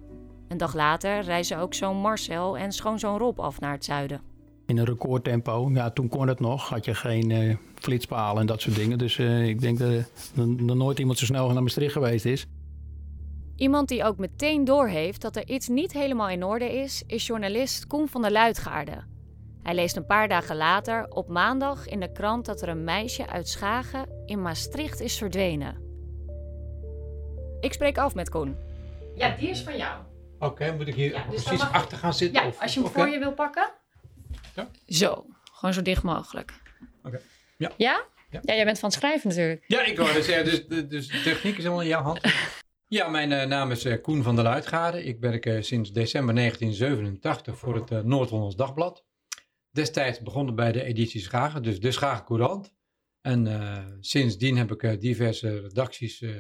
Een 0.48 0.56
dag 0.56 0.74
later 0.74 1.20
reizen 1.20 1.58
ook 1.58 1.74
zoon 1.74 1.96
Marcel 1.96 2.58
en 2.58 2.72
schoonzoon 2.72 3.18
Rob 3.18 3.40
af 3.40 3.60
naar 3.60 3.72
het 3.72 3.84
zuiden. 3.84 4.20
In 4.66 4.78
een 4.78 4.84
recordtempo. 4.84 5.70
Ja, 5.72 5.90
toen 5.90 6.08
kon 6.08 6.28
het 6.28 6.40
nog. 6.40 6.68
Had 6.68 6.84
je 6.84 6.94
geen 6.94 7.30
uh, 7.30 7.56
flitspalen 7.74 8.40
en 8.40 8.46
dat 8.46 8.60
soort 8.60 8.76
dingen. 8.76 8.98
Dus 8.98 9.18
uh, 9.18 9.46
ik 9.46 9.60
denk 9.60 9.78
dat 9.78 9.90
er 10.36 10.76
nooit 10.76 10.98
iemand 10.98 11.18
zo 11.18 11.24
snel 11.24 11.52
naar 11.52 11.62
Maastricht 11.62 11.92
geweest 11.92 12.24
is. 12.24 12.46
Iemand 13.56 13.88
die 13.88 14.04
ook 14.04 14.18
meteen 14.18 14.64
doorheeft 14.64 15.20
dat 15.20 15.36
er 15.36 15.48
iets 15.48 15.68
niet 15.68 15.92
helemaal 15.92 16.28
in 16.28 16.44
orde 16.44 16.72
is, 16.78 17.02
is 17.06 17.26
journalist 17.26 17.86
Koen 17.86 18.08
van 18.08 18.22
der 18.22 18.32
Luitgaarde. 18.32 19.04
Hij 19.62 19.74
leest 19.74 19.96
een 19.96 20.06
paar 20.06 20.28
dagen 20.28 20.56
later 20.56 21.08
op 21.08 21.28
maandag 21.28 21.86
in 21.86 22.00
de 22.00 22.12
krant 22.12 22.46
dat 22.46 22.62
er 22.62 22.68
een 22.68 22.84
meisje 22.84 23.26
uit 23.26 23.48
Schagen 23.48 24.08
in 24.30 24.42
Maastricht 24.42 25.00
is 25.00 25.18
verdwenen. 25.18 25.76
Ik 27.60 27.72
spreek 27.72 27.98
af 27.98 28.14
met 28.14 28.28
Koen. 28.28 28.56
Ja, 29.14 29.36
die 29.36 29.48
is 29.48 29.60
van 29.60 29.76
jou. 29.76 30.02
Oké, 30.38 30.72
moet 30.76 30.86
ik 30.88 30.94
hier 30.94 31.10
Ja, 31.12 31.24
dus 31.30 31.42
precies 31.42 31.58
mag- 31.62 31.72
achter 31.72 31.98
gaan 31.98 32.14
zitten? 32.14 32.42
Ja, 32.42 32.48
of- 32.48 32.60
als 32.62 32.74
je 32.74 32.80
hem 32.82 32.90
voor 32.90 33.08
je 33.08 33.18
wil 33.18 33.32
pakken. 33.34 33.70
Ja. 34.54 34.68
Zo, 34.86 35.26
gewoon 35.52 35.74
zo 35.74 35.82
dicht 35.82 36.02
mogelijk. 36.02 36.62
Oké. 37.04 37.20
Ja. 37.56 37.70
Ja? 37.76 38.04
Ja, 38.30 38.40
jij 38.54 38.64
bent 38.64 38.78
van 38.78 38.88
het 38.88 38.98
schrijven 38.98 39.28
natuurlijk. 39.28 39.64
Ja, 39.66 39.84
ik 39.84 39.96
wou 39.98 40.12
dus 40.12 40.26
dus, 40.26 40.66
de- 40.66 40.86
dus 40.86 41.06
de 41.08 41.20
techniek 41.22 41.56
is 41.56 41.62
helemaal 41.62 41.82
in 41.82 41.88
jouw 41.88 42.02
hand. 42.02 42.20
Ja, 42.86 43.08
mijn 43.08 43.32
eh, 43.32 43.46
naam 43.46 43.70
is 43.70 43.84
eh, 43.84 44.02
Koen 44.02 44.22
van 44.22 44.34
der 44.34 44.44
Luitgade. 44.44 45.04
Ik 45.04 45.20
werk 45.20 45.46
eh, 45.46 45.62
sinds 45.62 45.92
december 45.92 46.34
1987 46.34 47.58
voor 47.58 47.74
het 47.74 48.04
Noord-Hollands 48.04 48.56
Dagblad. 48.56 49.04
Destijds 49.70 50.20
begonnen 50.20 50.54
bij 50.54 50.72
de 50.72 50.82
editie 50.82 51.20
Schagen, 51.20 51.62
dus 51.62 51.80
de 51.80 51.90
Schagen 51.92 52.24
Courant. 52.24 52.74
En 53.20 53.46
eh, 53.46 53.84
sindsdien 54.00 54.56
heb 54.56 54.72
ik 54.72 54.82
eh, 54.82 55.00
diverse 55.00 55.60
redacties, 55.60 56.20
eh, 56.20 56.34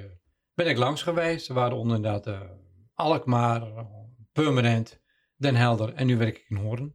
ben 0.54 0.66
ik 0.66 0.76
langs 0.76 1.02
geweest. 1.02 1.46
Ze 1.46 1.52
waren 1.52 1.76
onder 1.76 1.96
inderdaad 1.96 2.48
Alkmaar, 2.94 3.86
Purmerend, 4.32 5.00
Den 5.36 5.54
Helder 5.54 5.94
en 5.94 6.06
nu 6.06 6.16
werk 6.16 6.38
ik 6.38 6.46
in 6.48 6.56
Hoorn. 6.56 6.94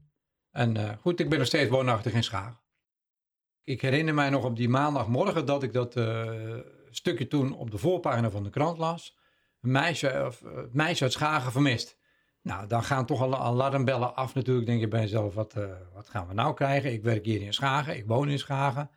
En 0.52 0.98
goed, 0.98 1.20
ik 1.20 1.30
ben 1.30 1.38
nog 1.38 1.48
steeds 1.48 1.70
woonachtig 1.70 2.14
in 2.14 2.24
Schagen. 2.24 2.60
Ik 3.64 3.82
herinner 3.82 4.14
mij 4.14 4.30
nog 4.30 4.44
op 4.44 4.56
die 4.56 4.70
maandagmorgen 4.70 5.46
dat 5.46 5.64
ik 5.64 5.74
dat 5.74 6.00
stukje 6.90 7.28
toen 7.28 7.54
op 7.54 7.72
de 7.72 7.78
voorpagina 7.78 8.30
van 8.30 8.44
de 8.44 8.50
krant 8.50 8.78
las. 8.78 9.18
Een 9.62 9.72
meisje, 9.72 10.26
of, 10.26 10.44
meisje 10.72 11.04
uit 11.04 11.14
Schagen 11.14 11.52
vermist. 11.52 11.98
Nou, 12.42 12.68
dan 12.68 12.84
gaan 12.84 13.06
toch 13.06 13.22
alle 13.22 13.38
alarmbellen 13.38 14.16
af 14.16 14.34
natuurlijk. 14.34 14.66
Denk 14.66 14.80
je 14.80 14.88
bij 14.88 15.02
jezelf, 15.02 15.34
wat, 15.34 15.54
wat 15.94 16.10
gaan 16.10 16.28
we 16.28 16.34
nou 16.34 16.54
krijgen? 16.54 16.94
Ik 16.94 17.04
werk 17.04 17.26
hier 17.26 17.42
in 17.42 17.54
Schagen, 17.54 17.98
ik 17.98 18.06
woon 18.06 18.30
in 18.30 18.40
Schagen. 18.40 18.90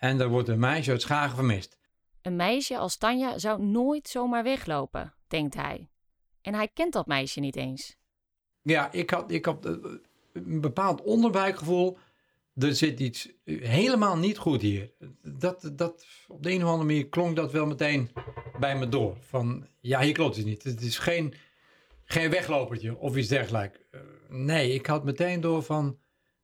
En 0.00 0.20
er 0.20 0.28
wordt 0.28 0.48
een 0.48 0.58
meisje 0.58 0.90
uit 0.90 1.02
Schagen 1.02 1.36
vermist. 1.36 1.78
Een 2.22 2.36
meisje 2.36 2.78
als 2.78 2.96
Tanja 2.96 3.38
zou 3.38 3.62
nooit 3.62 4.08
zomaar 4.08 4.42
weglopen, 4.42 5.14
denkt 5.28 5.54
hij. 5.54 5.88
En 6.40 6.54
hij 6.54 6.68
kent 6.68 6.92
dat 6.92 7.06
meisje 7.06 7.40
niet 7.40 7.56
eens. 7.56 7.96
Ja, 8.62 8.92
ik 8.92 9.10
had, 9.10 9.30
ik 9.30 9.44
had 9.44 9.66
eh, 9.66 9.72
een 10.32 10.60
bepaald 10.60 11.02
onderbuikgevoel. 11.02 11.98
Er 12.54 12.74
zit 12.74 13.00
iets 13.00 13.28
helemaal 13.44 14.16
niet 14.16 14.38
goed 14.38 14.60
hier. 14.60 14.90
Dat, 15.22 15.70
dat, 15.72 16.06
op 16.28 16.42
de 16.42 16.50
een 16.50 16.62
of 16.62 16.68
andere 16.68 16.86
manier 16.86 17.08
klonk 17.08 17.36
dat 17.36 17.52
wel 17.52 17.66
meteen 17.66 18.10
bij 18.58 18.78
me 18.78 18.88
door. 18.88 19.16
Van, 19.20 19.66
ja, 19.80 20.00
hier 20.00 20.12
klopt 20.12 20.36
het 20.36 20.44
niet. 20.44 20.62
Het 20.62 20.80
is 20.80 20.98
geen, 20.98 21.34
geen 22.04 22.30
weglopertje 22.30 22.98
of 22.98 23.16
iets 23.16 23.28
dergelijks. 23.28 23.78
Eh, 23.90 24.00
nee, 24.28 24.72
ik 24.72 24.86
had 24.86 25.04
meteen 25.04 25.40
door 25.40 25.62
van, 25.62 25.98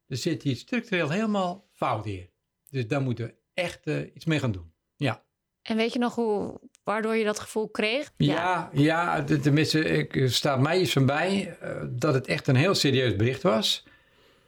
er 0.06 0.16
zit 0.16 0.44
iets 0.44 0.60
structureel 0.60 1.10
helemaal 1.10 1.66
fout 1.72 2.04
hier. 2.04 2.30
Dus 2.70 2.86
daar 2.86 3.02
moeten 3.02 3.26
we 3.26 3.44
echt 3.56 3.80
eh, 3.86 4.00
iets 4.14 4.25
mee 4.25 4.38
gaan 4.38 4.52
doen. 4.52 4.72
Ja. 4.96 5.25
En 5.62 5.76
weet 5.76 5.92
je 5.92 5.98
nog 5.98 6.14
hoe, 6.14 6.60
waardoor 6.84 7.16
je 7.16 7.25
dat 7.25 7.40
gevoel 7.40 7.68
kreeg? 7.68 8.12
Ja, 8.16 8.70
ja, 8.72 9.25
tenminste, 9.25 9.84
ik, 9.84 10.16
er 10.16 10.32
staat 10.32 10.60
mij 10.60 10.80
iets 10.80 10.92
van 10.92 11.06
bij 11.06 11.56
eh, 11.60 11.70
dat 11.90 12.14
het 12.14 12.26
echt 12.26 12.46
een 12.46 12.56
heel 12.56 12.75
serieus 12.75 13.16
bericht 13.16 13.42
was. 13.42 13.84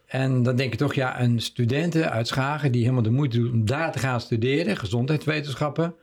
En 0.07 0.43
dan 0.43 0.57
denk 0.57 0.73
je 0.73 0.79
toch, 0.79 0.95
ja, 0.95 1.21
een 1.21 1.41
studenten 1.41 2.11
uit 2.11 2.29
Schagen 2.29 2.73
die 2.73 2.83
helemaal 2.83 3.03
de 3.03 3.11
moeite 3.11 3.39
doet 3.39 3.53
om 3.53 3.67
daar 3.67 3.93
te 3.93 3.99
gaan 3.99 4.21
studeren, 4.21 4.77
gezondheidswetenschappen, 4.77 5.95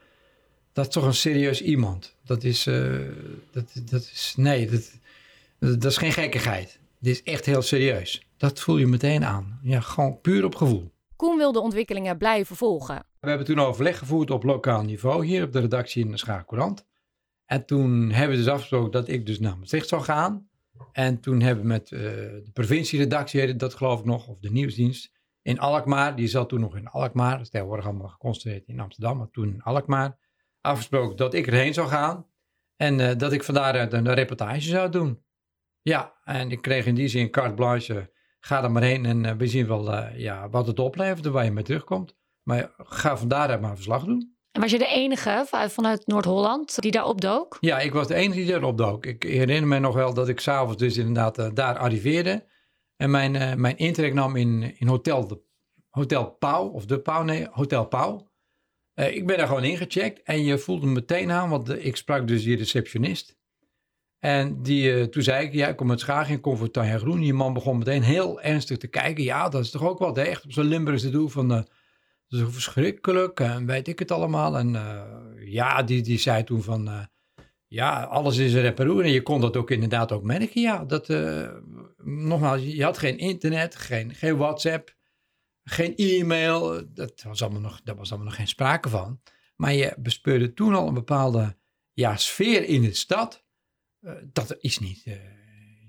dat 0.72 0.86
is 0.86 0.92
toch 0.92 1.04
een 1.04 1.14
serieus 1.14 1.62
iemand. 1.62 2.14
Dat 2.24 2.44
is, 2.44 2.66
eh, 2.66 2.94
dat, 3.50 3.72
dat 3.90 4.00
is 4.00 4.34
nee, 4.36 4.70
dat, 4.70 5.80
dat 5.80 5.90
is 5.90 5.96
geen 5.96 6.12
gekkigheid. 6.12 6.78
Dit 6.98 7.14
is 7.14 7.22
echt 7.22 7.46
heel 7.46 7.62
serieus. 7.62 8.26
Dat 8.36 8.60
voel 8.60 8.76
je 8.76 8.86
meteen 8.86 9.24
aan. 9.24 9.60
Ja, 9.62 9.80
gewoon 9.80 10.20
puur 10.20 10.44
op 10.44 10.54
gevoel. 10.54 10.90
Koen 11.16 11.36
wil 11.36 11.52
de 11.52 11.60
ontwikkelingen 11.60 12.18
blijven 12.18 12.56
volgen. 12.56 13.04
We 13.20 13.28
hebben 13.28 13.46
toen 13.46 13.60
overleg 13.60 13.98
gevoerd 13.98 14.30
op 14.30 14.42
lokaal 14.42 14.82
niveau 14.82 15.26
hier 15.26 15.44
op 15.44 15.52
de 15.52 15.60
redactie 15.60 16.04
in 16.04 16.10
de 16.10 16.16
Schaag 16.16 16.44
Courant. 16.44 16.86
En 17.44 17.66
toen 17.66 18.10
hebben 18.10 18.36
we 18.36 18.42
dus 18.42 18.52
afgesproken 18.52 18.90
dat 18.90 19.08
ik 19.08 19.26
dus 19.26 19.38
naar 19.38 19.58
Maastricht 19.58 19.88
zou 19.88 20.02
gaan. 20.02 20.48
En 20.92 21.20
toen 21.20 21.40
hebben 21.40 21.62
we 21.62 21.68
met 21.68 21.92
eh, 21.92 22.00
de 22.00 22.50
provincieredactie, 22.52 23.56
dat 23.56 23.74
geloof 23.74 23.98
ik 23.98 24.04
nog, 24.04 24.28
of 24.28 24.38
de 24.38 24.50
nieuwsdienst, 24.50 25.12
in 25.42 25.58
Alkmaar. 25.58 26.16
Die 26.16 26.28
zat 26.28 26.48
toen 26.48 26.60
nog 26.60 26.76
in 26.76 26.86
Alkmaar. 26.88 27.32
Dat 27.32 27.40
is 27.40 27.50
tegenwoordig 27.50 27.86
allemaal 27.86 28.08
geconcentreerd 28.08 28.68
in 28.68 28.80
Amsterdam, 28.80 29.16
maar 29.18 29.30
toen 29.30 29.52
in 29.52 29.62
Alkmaar. 29.62 30.18
Afgesproken 30.60 31.16
dat 31.16 31.34
ik 31.34 31.46
erheen 31.46 31.74
zou 31.74 31.88
gaan. 31.88 32.26
En 32.76 33.00
eh, 33.00 33.16
dat 33.16 33.32
ik 33.32 33.44
van 33.44 33.54
daaruit 33.54 33.92
een 33.92 34.14
reportage 34.14 34.60
zou 34.60 34.90
doen. 34.90 35.24
Ja, 35.82 36.14
en 36.24 36.50
ik 36.50 36.62
kreeg 36.62 36.86
in 36.86 36.94
die 36.94 37.08
zin 37.08 37.30
carte 37.30 37.54
blanche. 37.54 38.14
Ga 38.46 38.62
er 38.62 38.70
maar 38.70 38.82
heen 38.82 39.06
en 39.06 39.24
eh, 39.24 39.32
we 39.36 39.46
zien 39.46 39.66
wel 39.66 39.92
eh, 39.92 40.18
ja, 40.18 40.48
wat 40.48 40.66
het 40.66 40.78
oplevert 40.78 41.26
en 41.26 41.32
waar 41.32 41.44
je 41.44 41.50
mee 41.50 41.64
terugkomt. 41.64 42.16
Maar 42.42 42.70
ga 42.76 43.16
van 43.16 43.28
daaruit 43.28 43.60
maar 43.60 43.74
verslag 43.74 44.04
doen. 44.04 44.34
En 44.52 44.60
was 44.60 44.70
je 44.70 44.78
de 44.78 44.86
enige 44.86 45.44
va- 45.46 45.68
vanuit 45.68 46.06
Noord-Holland 46.06 46.82
die 46.82 46.90
daar 46.90 47.04
opdook? 47.06 47.56
Ja, 47.60 47.78
ik 47.80 47.92
was 47.92 48.06
de 48.06 48.14
enige 48.14 48.40
die 48.44 48.52
erop 48.54 48.78
dook. 48.78 49.06
Ik 49.06 49.22
herinner 49.22 49.66
me 49.68 49.78
nog 49.78 49.94
wel 49.94 50.14
dat 50.14 50.28
ik 50.28 50.40
s'avonds 50.40 50.76
dus 50.76 50.96
inderdaad 50.96 51.38
eh, 51.38 51.48
daar 51.54 51.78
arriveerde. 51.78 52.44
En 52.96 53.10
mijn, 53.10 53.36
eh, 53.36 53.54
mijn 53.54 53.76
intrek 53.76 54.14
nam 54.14 54.36
in, 54.36 54.78
in 54.78 54.86
Hotel, 54.86 55.26
de, 55.26 55.40
Hotel 55.90 56.30
Pauw, 56.30 56.68
of 56.68 56.86
de 56.86 57.00
Pauw, 57.00 57.22
nee, 57.22 57.46
Hotel 57.50 57.86
Pauw. 57.86 58.30
Ik 58.94 59.26
ben 59.26 59.36
daar 59.38 59.46
gewoon 59.46 59.64
ingecheckt 59.64 60.22
en 60.22 60.44
je 60.44 60.58
voelde 60.58 60.86
me 60.86 60.92
meteen 60.92 61.30
aan, 61.30 61.50
want 61.50 61.84
ik 61.84 61.96
sprak 61.96 62.26
dus 62.28 62.42
die 62.42 62.56
receptionist. 62.56 63.35
En 64.18 64.62
die, 64.62 64.94
eh, 64.94 65.04
toen 65.04 65.22
zei 65.22 65.46
ik, 65.46 65.52
ja, 65.52 65.68
ik 65.68 65.76
kom 65.76 65.90
uit 65.90 66.00
Schagen, 66.00 66.34
ik 66.34 66.42
kom 66.42 66.56
voor 66.56 66.70
Tanja 66.70 66.98
Groen. 66.98 67.20
Die 67.20 67.34
man 67.34 67.52
begon 67.52 67.78
meteen 67.78 68.02
heel 68.02 68.40
ernstig 68.40 68.76
te 68.76 68.86
kijken. 68.86 69.24
Ja, 69.24 69.48
dat 69.48 69.64
is 69.64 69.70
toch 69.70 69.82
ook 69.82 70.16
hè? 70.16 70.22
echt 70.22 70.44
op 70.44 70.52
zo'n 70.52 70.64
Limburgse 70.64 71.10
doel 71.10 71.28
van... 71.28 71.52
eh, 71.52 71.62
dat 72.28 72.40
is 72.40 72.52
verschrikkelijk 72.52 73.40
en 73.40 73.66
weet 73.66 73.88
ik 73.88 73.98
het 73.98 74.10
allemaal. 74.10 74.58
En 74.58 74.76
eh, 74.76 75.52
ja, 75.52 75.82
die, 75.82 76.02
die 76.02 76.18
zei 76.18 76.44
toen 76.44 76.62
van... 76.62 77.08
ja, 77.66 78.02
alles 78.02 78.36
is 78.36 78.52
er 78.52 78.78
en 78.78 79.10
je 79.10 79.22
kon 79.22 79.40
dat 79.40 79.56
ook 79.56 79.70
inderdaad 79.70 80.12
ook 80.12 80.22
merken. 80.22 80.60
Ja, 80.60 80.84
dat, 80.84 81.08
nogmaals, 81.96 82.62
je 82.62 82.84
had 82.84 82.98
geen 82.98 83.18
internet, 83.18 83.76
geen, 83.76 84.14
geen 84.14 84.36
WhatsApp, 84.36 84.94
geen 85.64 85.94
e-mail. 85.96 86.82
Dat 86.94 87.22
was, 87.22 87.42
allemaal 87.42 87.60
nog, 87.60 87.80
daar 87.82 87.96
was 87.96 88.08
allemaal 88.08 88.28
nog 88.28 88.36
geen 88.36 88.48
sprake 88.48 88.88
van. 88.88 89.20
Maar 89.56 89.72
je 89.72 89.94
bespeurde 89.98 90.52
toen 90.52 90.74
al 90.74 90.88
een 90.88 90.94
bepaalde 90.94 91.56
ja, 91.92 92.16
sfeer 92.16 92.64
in 92.64 92.82
de 92.82 92.94
stad. 92.94 93.45
Eh, 94.06 94.12
dat 94.32 94.56
iets 94.60 94.78
niet, 94.78 95.02
eh, 95.04 95.14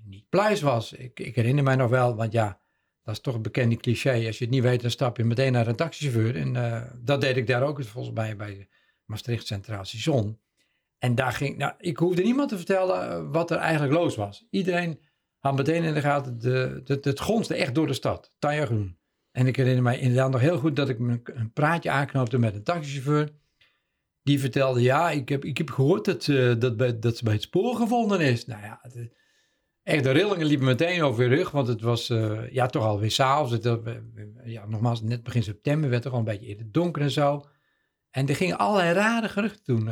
niet 0.04 0.28
pluis 0.28 0.60
was. 0.60 0.92
Ik, 0.92 1.20
ik 1.20 1.34
herinner 1.34 1.64
mij 1.64 1.76
nog 1.76 1.90
wel, 1.90 2.16
want 2.16 2.32
ja, 2.32 2.60
dat 3.02 3.14
is 3.14 3.20
toch 3.20 3.34
een 3.34 3.42
bekende 3.42 3.76
cliché. 3.76 4.26
Als 4.26 4.38
je 4.38 4.44
het 4.44 4.54
niet 4.54 4.62
weet, 4.62 4.80
dan 4.80 4.90
stap 4.90 5.16
je 5.16 5.24
meteen 5.24 5.52
naar 5.52 5.66
een 5.66 5.76
taxichauffeur. 5.76 6.36
En 6.36 6.56
eh, 6.56 6.82
dat 6.96 7.20
deed 7.20 7.36
ik 7.36 7.46
daar 7.46 7.62
ook 7.62 7.84
volgens 7.84 8.14
mij 8.14 8.36
bij 8.36 8.68
Maastricht 9.04 9.46
Centraal 9.46 9.84
Station. 9.84 10.38
En 10.98 11.14
daar 11.14 11.32
ging, 11.32 11.56
nou, 11.56 11.72
ik 11.78 11.96
hoefde 11.96 12.22
niemand 12.22 12.48
te 12.48 12.56
vertellen 12.56 13.30
wat 13.30 13.50
er 13.50 13.56
eigenlijk 13.56 13.92
los 13.92 14.16
was. 14.16 14.46
Iedereen 14.50 15.00
had 15.38 15.56
meteen 15.56 15.82
in 15.82 15.94
de 15.94 16.00
gaten, 16.00 16.38
de, 16.38 16.80
de, 16.84 16.98
het 17.02 17.20
gonste 17.20 17.54
echt 17.54 17.74
door 17.74 17.86
de 17.86 17.92
stad, 17.92 18.34
Tanja 18.38 18.64
Groen. 18.64 18.98
En 19.30 19.46
ik 19.46 19.56
herinner 19.56 19.82
mij 19.82 19.98
inderdaad 19.98 20.30
nog 20.30 20.40
heel 20.40 20.58
goed 20.58 20.76
dat 20.76 20.88
ik 20.88 20.98
een 20.98 21.52
praatje 21.52 21.90
aanknoopte 21.90 22.38
met 22.38 22.54
een 22.54 22.62
taxichauffeur. 22.62 23.32
Die 24.28 24.40
vertelde, 24.40 24.82
ja, 24.82 25.10
ik 25.10 25.28
heb, 25.28 25.44
ik 25.44 25.58
heb 25.58 25.70
gehoord 25.70 26.04
dat, 26.04 26.28
eh, 26.28 26.54
dat, 26.58 26.76
bij, 26.76 26.98
dat 26.98 27.16
ze 27.16 27.24
bij 27.24 27.32
het 27.32 27.42
spoor 27.42 27.76
gevonden 27.76 28.20
is. 28.20 28.46
Nou 28.46 28.62
ja, 28.62 28.80
de, 28.92 29.10
echt 29.82 30.04
de 30.04 30.10
rillingen 30.10 30.46
liepen 30.46 30.66
meteen 30.66 31.02
over 31.02 31.22
je 31.22 31.36
rug, 31.36 31.50
want 31.50 31.68
het 31.68 31.80
was 31.80 32.10
eh, 32.10 32.50
ja, 32.50 32.66
toch 32.66 32.84
alweer 32.84 33.10
s'avonds. 33.10 33.66
Eh, 33.66 33.76
ja, 34.44 34.66
nogmaals, 34.66 35.02
net 35.02 35.22
begin 35.22 35.42
september 35.42 35.90
werd 35.90 36.04
het 36.04 36.12
al 36.12 36.18
een 36.18 36.24
beetje 36.24 36.46
eerder 36.46 36.72
donker 36.72 37.02
en 37.02 37.10
zo. 37.10 37.44
En 38.10 38.28
er 38.28 38.36
gingen 38.36 38.58
allerlei 38.58 38.92
rare 38.92 39.28
geruchten 39.28 39.64
toen, 39.64 39.90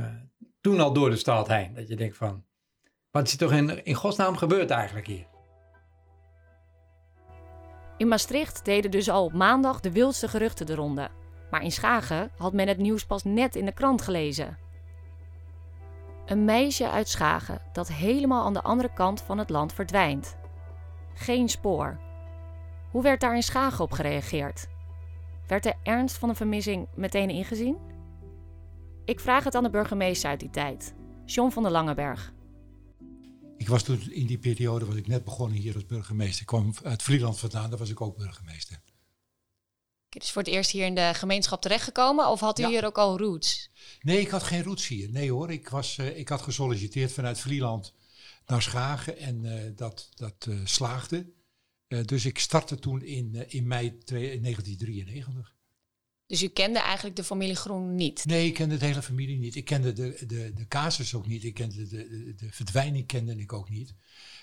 toen 0.60 0.80
al 0.80 0.92
door 0.92 1.10
de 1.10 1.16
stad 1.16 1.48
heen. 1.48 1.74
Dat 1.74 1.88
je 1.88 1.96
denkt 1.96 2.16
van, 2.16 2.44
wat 3.10 3.26
is 3.26 3.32
er 3.32 3.38
toch 3.38 3.52
in, 3.52 3.84
in 3.84 3.94
godsnaam 3.94 4.36
gebeurd 4.36 4.70
eigenlijk 4.70 5.06
hier? 5.06 5.26
In 7.96 8.08
Maastricht 8.08 8.64
deden 8.64 8.90
dus 8.90 9.10
al 9.10 9.24
op 9.24 9.32
maandag 9.32 9.80
de 9.80 9.92
wildste 9.92 10.28
geruchten 10.28 10.66
de 10.66 10.74
ronde. 10.74 11.08
Maar 11.50 11.62
in 11.62 11.72
Schagen 11.72 12.30
had 12.36 12.52
men 12.52 12.68
het 12.68 12.78
nieuws 12.78 13.06
pas 13.06 13.24
net 13.24 13.56
in 13.56 13.64
de 13.64 13.72
krant 13.72 14.02
gelezen. 14.02 14.58
Een 16.26 16.44
meisje 16.44 16.90
uit 16.90 17.08
Schagen 17.08 17.60
dat 17.72 17.88
helemaal 17.88 18.44
aan 18.44 18.52
de 18.52 18.62
andere 18.62 18.92
kant 18.92 19.20
van 19.20 19.38
het 19.38 19.50
land 19.50 19.72
verdwijnt. 19.72 20.36
Geen 21.14 21.48
spoor. 21.48 22.00
Hoe 22.90 23.02
werd 23.02 23.20
daar 23.20 23.34
in 23.34 23.42
Schagen 23.42 23.84
op 23.84 23.92
gereageerd? 23.92 24.68
Werd 25.46 25.62
de 25.62 25.74
ernst 25.82 26.16
van 26.16 26.28
de 26.28 26.34
vermissing 26.34 26.88
meteen 26.94 27.30
ingezien? 27.30 27.76
Ik 29.04 29.20
vraag 29.20 29.44
het 29.44 29.54
aan 29.54 29.62
de 29.62 29.70
burgemeester 29.70 30.30
uit 30.30 30.40
die 30.40 30.50
tijd, 30.50 30.94
John 31.24 31.50
van 31.50 31.62
der 31.62 31.72
Langeberg. 31.72 32.32
Ik 33.56 33.68
was 33.68 33.82
toen 33.82 34.10
in 34.10 34.26
die 34.26 34.38
periode, 34.38 34.86
was 34.86 34.94
ik 34.94 35.06
net 35.06 35.24
begonnen 35.24 35.58
hier 35.58 35.74
als 35.74 35.86
burgemeester. 35.86 36.40
Ik 36.40 36.46
kwam 36.46 36.72
uit 36.82 37.02
Vlieland 37.02 37.38
vandaan, 37.38 37.70
daar 37.70 37.78
was 37.78 37.90
ik 37.90 38.00
ook 38.00 38.16
burgemeester. 38.16 38.80
Dus 40.18 40.30
voor 40.30 40.42
het 40.42 40.50
eerst 40.50 40.70
hier 40.70 40.86
in 40.86 40.94
de 40.94 41.10
gemeenschap 41.14 41.62
terechtgekomen 41.62 42.28
of 42.28 42.40
had 42.40 42.58
u 42.58 42.62
Ja. 42.62 42.68
hier 42.68 42.84
ook 42.84 42.98
al 42.98 43.18
roots? 43.18 43.70
Nee, 44.00 44.20
ik 44.20 44.28
had 44.28 44.42
geen 44.42 44.62
roots 44.62 44.88
hier. 44.88 45.10
Nee 45.10 45.30
hoor, 45.32 45.50
ik, 45.50 45.68
was, 45.68 45.98
eh, 45.98 46.18
ik 46.18 46.28
had 46.28 46.42
gesolliciteerd 46.42 47.12
vanuit 47.12 47.40
Vlieland 47.40 47.94
naar 48.46 48.62
Schagen 48.62 49.18
en 49.18 49.44
eh, 49.44 49.70
dat, 49.76 50.08
dat 50.14 50.46
eh, 50.48 50.56
slaagde. 50.64 51.34
Dus 52.04 52.24
ik 52.24 52.38
startte 52.38 52.78
toen 52.78 53.02
in, 53.02 53.44
in 53.48 53.66
mei 53.66 53.98
twee- 53.98 54.40
1993. 54.40 55.54
Dus 56.26 56.42
u 56.42 56.48
kende 56.48 56.78
eigenlijk 56.78 57.16
de 57.16 57.24
familie 57.24 57.56
Groen 57.56 57.94
niet? 57.94 58.24
Nee, 58.24 58.46
ik 58.46 58.54
kende 58.54 58.76
de 58.76 58.84
hele 58.86 59.02
familie 59.02 59.38
niet. 59.38 59.54
Ik 59.54 59.64
kende 59.64 59.92
de, 59.92 60.24
de, 60.26 60.52
de 60.54 60.68
casus 60.68 61.14
ook 61.14 61.26
niet. 61.26 61.44
Ik 61.44 61.54
kende 61.54 61.88
de, 61.88 62.08
de, 62.08 62.34
de 62.34 62.52
verdwijning 62.52 63.06
kende 63.06 63.36
ik 63.36 63.52
ook 63.52 63.70
niet. 63.70 63.94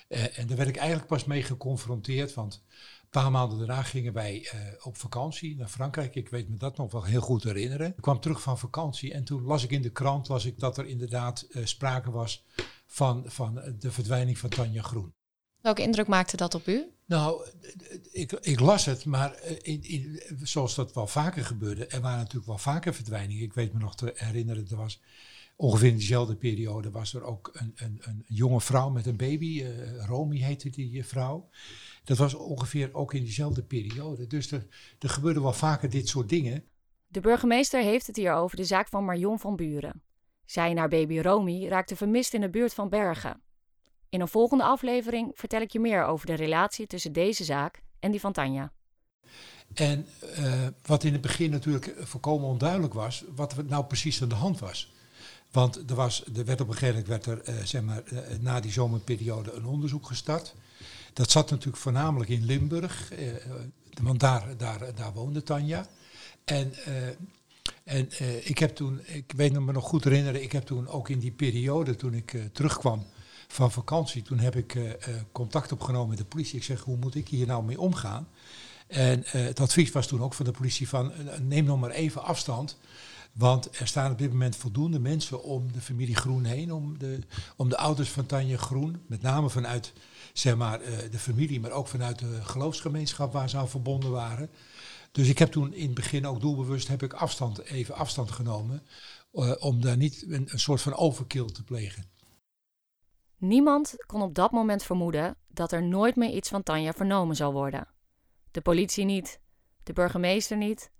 En 0.08 0.46
daar 0.46 0.56
werd 0.56 0.68
ik 0.68 0.76
eigenlijk 0.76 1.08
pas 1.08 1.24
mee 1.24 1.42
geconfronteerd. 1.42 2.34
Want 2.34 2.62
paar 3.20 3.30
maanden 3.30 3.58
daarna 3.58 3.82
gingen 3.82 4.12
wij 4.12 4.48
eh, 4.50 4.86
op 4.86 4.96
vakantie 4.96 5.56
naar 5.56 5.68
Frankrijk. 5.68 6.14
Ik 6.14 6.28
weet 6.28 6.48
me 6.48 6.56
dat 6.56 6.76
nog 6.76 6.92
wel 6.92 7.04
heel 7.04 7.20
goed 7.20 7.42
herinneren. 7.42 7.86
Ik 7.86 8.02
kwam 8.02 8.20
terug 8.20 8.42
van 8.42 8.58
vakantie 8.58 9.12
en 9.12 9.24
toen 9.24 9.42
las 9.42 9.64
ik 9.64 9.70
in 9.70 9.82
de 9.82 9.90
krant 9.90 10.28
las 10.28 10.44
ik 10.44 10.58
dat 10.58 10.78
er 10.78 10.86
inderdaad 10.86 11.40
eh, 11.40 11.64
sprake 11.64 12.10
was 12.10 12.44
van, 12.86 13.24
van 13.26 13.74
de 13.78 13.92
verdwijning 13.92 14.38
van 14.38 14.50
Tanja 14.50 14.82
Groen. 14.82 15.14
Welke 15.60 15.82
indruk 15.82 16.06
maakte 16.06 16.36
dat 16.36 16.54
op 16.54 16.66
u? 16.66 16.93
Nou, 17.06 17.46
ik, 18.12 18.32
ik 18.32 18.60
las 18.60 18.84
het, 18.84 19.04
maar 19.04 19.34
eh, 19.34 19.56
in, 19.62 19.82
in, 19.82 20.20
zoals 20.42 20.74
dat 20.74 20.94
wel 20.94 21.06
vaker 21.06 21.44
gebeurde, 21.44 21.86
er 21.86 22.00
waren 22.00 22.18
natuurlijk 22.18 22.46
wel 22.46 22.58
vaker 22.58 22.94
verdwijningen. 22.94 23.42
Ik 23.42 23.52
weet 23.52 23.72
me 23.72 23.78
nog 23.78 23.96
te 23.96 24.12
herinneren, 24.14 24.66
er 24.70 24.76
was 24.76 25.00
ongeveer 25.56 25.88
in 25.88 25.96
diezelfde 25.96 26.36
periode 26.36 26.90
was 26.90 27.14
er 27.14 27.22
ook 27.22 27.50
een, 27.52 27.72
een, 27.74 28.00
een 28.02 28.24
jonge 28.28 28.60
vrouw 28.60 28.90
met 28.90 29.06
een 29.06 29.16
baby, 29.16 29.62
uh, 29.62 30.04
Romy 30.06 30.38
heette 30.38 30.70
die 30.70 31.04
vrouw. 31.04 31.48
Dat 32.04 32.18
was 32.18 32.34
ongeveer 32.34 32.94
ook 32.94 33.14
in 33.14 33.22
diezelfde 33.22 33.62
periode. 33.62 34.26
Dus 34.26 34.50
er, 34.50 34.66
er 34.98 35.08
gebeurde 35.08 35.40
wel 35.40 35.52
vaker 35.52 35.90
dit 35.90 36.08
soort 36.08 36.28
dingen. 36.28 36.64
De 37.06 37.20
burgemeester 37.20 37.82
heeft 37.82 38.06
het 38.06 38.16
hier 38.16 38.32
over 38.32 38.56
de 38.56 38.64
zaak 38.64 38.88
van 38.88 39.04
Marion 39.04 39.38
van 39.38 39.56
Buren. 39.56 40.02
Zij 40.44 40.70
en 40.70 40.76
haar 40.76 40.88
baby 40.88 41.20
Romy 41.20 41.68
raakte 41.68 41.96
vermist 41.96 42.34
in 42.34 42.40
de 42.40 42.50
buurt 42.50 42.74
van 42.74 42.88
Bergen. 42.88 43.42
In 44.14 44.20
een 44.20 44.28
volgende 44.28 44.64
aflevering 44.64 45.32
vertel 45.34 45.60
ik 45.60 45.70
je 45.70 45.80
meer 45.80 46.04
over 46.04 46.26
de 46.26 46.34
relatie 46.34 46.86
tussen 46.86 47.12
deze 47.12 47.44
zaak 47.44 47.82
en 48.00 48.10
die 48.10 48.20
van 48.20 48.32
Tanja. 48.32 48.72
En 49.74 50.06
uh, 50.38 50.66
wat 50.86 51.04
in 51.04 51.12
het 51.12 51.20
begin 51.20 51.50
natuurlijk 51.50 51.94
volkomen 51.98 52.48
onduidelijk 52.48 52.94
was, 52.94 53.24
wat 53.34 53.56
er 53.56 53.64
nou 53.64 53.84
precies 53.84 54.22
aan 54.22 54.28
de 54.28 54.34
hand 54.34 54.58
was. 54.58 54.92
Want 55.50 55.90
er, 55.90 55.96
was, 55.96 56.24
er 56.36 56.44
werd 56.44 56.60
op 56.60 56.68
een 56.68 56.74
gegeven 56.74 57.04
moment 57.06 57.24
werd 57.24 57.46
er, 57.46 57.54
uh, 57.54 57.64
zeg 57.64 57.82
maar, 57.82 58.02
uh, 58.12 58.20
na 58.40 58.60
die 58.60 58.72
zomerperiode 58.72 59.52
een 59.52 59.66
onderzoek 59.66 60.06
gestart. 60.06 60.54
Dat 61.12 61.30
zat 61.30 61.50
natuurlijk 61.50 61.82
voornamelijk 61.82 62.30
in 62.30 62.44
Limburg, 62.44 63.12
want 64.02 64.20
daar, 64.20 64.56
daar, 64.56 64.94
daar 64.94 65.12
woonde 65.12 65.42
Tanja. 65.42 65.86
En, 66.44 66.72
en 67.84 68.08
ik 68.48 68.58
heb 68.58 68.74
toen, 68.74 69.00
ik 69.04 69.32
weet 69.36 69.52
me 69.52 69.72
nog 69.72 69.84
goed 69.84 70.04
herinneren, 70.04 70.42
ik 70.42 70.52
heb 70.52 70.64
toen 70.64 70.88
ook 70.88 71.08
in 71.08 71.18
die 71.18 71.32
periode, 71.32 71.96
toen 71.96 72.14
ik 72.14 72.36
terugkwam 72.52 73.06
van 73.54 73.72
vakantie, 73.72 74.22
toen 74.22 74.38
heb 74.38 74.56
ik 74.56 74.74
uh, 74.74 74.90
contact 75.32 75.72
opgenomen 75.72 76.08
met 76.08 76.18
de 76.18 76.24
politie. 76.24 76.56
Ik 76.56 76.64
zeg, 76.64 76.80
hoe 76.80 76.96
moet 76.96 77.14
ik 77.14 77.28
hier 77.28 77.46
nou 77.46 77.64
mee 77.64 77.80
omgaan? 77.80 78.28
En 78.86 79.18
uh, 79.18 79.26
het 79.32 79.60
advies 79.60 79.92
was 79.92 80.06
toen 80.06 80.22
ook 80.22 80.34
van 80.34 80.44
de 80.44 80.50
politie 80.50 80.88
van, 80.88 81.12
neem 81.42 81.64
nog 81.64 81.80
maar 81.80 81.90
even 81.90 82.22
afstand. 82.22 82.76
Want 83.32 83.78
er 83.78 83.86
staan 83.86 84.10
op 84.10 84.18
dit 84.18 84.30
moment 84.30 84.56
voldoende 84.56 84.98
mensen 84.98 85.42
om 85.42 85.72
de 85.72 85.80
familie 85.80 86.16
Groen 86.16 86.44
heen, 86.44 86.72
om 86.72 86.98
de, 86.98 87.18
om 87.56 87.68
de 87.68 87.76
ouders 87.76 88.10
van 88.10 88.26
Tanja 88.26 88.56
Groen, 88.56 89.02
met 89.06 89.22
name 89.22 89.50
vanuit 89.50 89.92
zeg 90.32 90.56
maar, 90.56 90.78
de 91.10 91.18
familie, 91.18 91.60
maar 91.60 91.70
ook 91.70 91.88
vanuit 91.88 92.18
de 92.18 92.42
geloofsgemeenschap 92.42 93.32
waar 93.32 93.50
ze 93.50 93.56
aan 93.56 93.68
verbonden 93.68 94.10
waren. 94.10 94.50
Dus 95.12 95.28
ik 95.28 95.38
heb 95.38 95.52
toen 95.52 95.74
in 95.74 95.86
het 95.86 95.94
begin 95.94 96.26
ook 96.26 96.40
doelbewust 96.40 96.88
heb 96.88 97.02
ik 97.02 97.12
afstand, 97.12 97.64
even 97.64 97.94
afstand 97.94 98.30
genomen, 98.30 98.82
om 99.58 99.80
daar 99.80 99.96
niet 99.96 100.24
een 100.28 100.48
soort 100.54 100.80
van 100.80 100.94
overkill 100.94 101.46
te 101.46 101.62
plegen. 101.62 102.13
Niemand 103.44 103.94
kon 104.06 104.22
op 104.22 104.34
dat 104.34 104.50
moment 104.50 104.82
vermoeden 104.82 105.36
dat 105.48 105.72
er 105.72 105.82
nooit 105.82 106.16
meer 106.16 106.30
iets 106.30 106.48
van 106.48 106.62
Tanja 106.62 106.92
vernomen 106.92 107.36
zou 107.36 107.52
worden. 107.52 107.88
De 108.50 108.60
politie 108.60 109.04
niet, 109.04 109.40
de 109.82 109.92
burgemeester 109.92 110.56
niet 110.56 110.90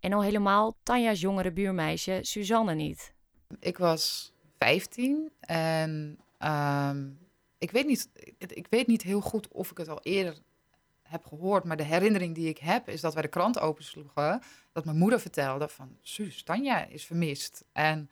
en 0.00 0.12
al 0.12 0.22
helemaal 0.22 0.76
Tanja's 0.82 1.20
jongere 1.20 1.52
buurmeisje 1.52 2.18
Suzanne 2.22 2.74
niet. 2.74 3.14
Ik 3.60 3.78
was 3.78 4.32
15 4.58 5.32
en 5.40 6.18
um, 6.38 7.18
ik, 7.58 7.70
weet 7.70 7.86
niet, 7.86 8.08
ik 8.38 8.66
weet 8.70 8.86
niet 8.86 9.02
heel 9.02 9.20
goed 9.20 9.48
of 9.48 9.70
ik 9.70 9.78
het 9.78 9.88
al 9.88 10.00
eerder 10.02 10.38
heb 11.02 11.26
gehoord, 11.26 11.64
maar 11.64 11.76
de 11.76 11.82
herinnering 11.82 12.34
die 12.34 12.48
ik 12.48 12.58
heb 12.58 12.88
is 12.88 13.00
dat 13.00 13.14
wij 13.14 13.22
de 13.22 13.28
krant 13.28 13.58
opensloegen, 13.58 14.42
dat 14.72 14.84
mijn 14.84 14.98
moeder 14.98 15.20
vertelde 15.20 15.68
van 15.68 15.96
Suus, 16.00 16.42
Tanja 16.42 16.84
is 16.84 17.04
vermist. 17.04 17.64
En 17.72 18.10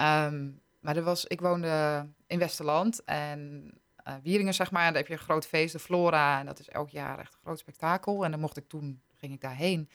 um, 0.00 0.62
maar 0.84 0.96
er 0.96 1.02
was, 1.02 1.24
ik 1.24 1.40
woonde 1.40 2.06
in 2.34 2.40
Westerland 2.40 3.04
en 3.04 3.70
uh, 4.08 4.14
Wieringen, 4.22 4.54
zeg 4.54 4.70
maar. 4.70 4.84
Daar 4.84 4.96
heb 4.96 5.06
je 5.06 5.12
een 5.12 5.18
groot 5.18 5.46
feest, 5.46 5.72
de 5.72 5.78
Flora. 5.78 6.38
En 6.38 6.46
dat 6.46 6.58
is 6.58 6.68
elk 6.68 6.90
jaar 6.90 7.18
echt 7.18 7.32
een 7.32 7.40
groot 7.42 7.58
spektakel. 7.58 8.24
En 8.24 8.30
dan 8.30 8.40
mocht 8.40 8.56
ik 8.56 8.68
toen, 8.68 9.02
ging 9.14 9.32
ik 9.32 9.40
daarheen. 9.40 9.88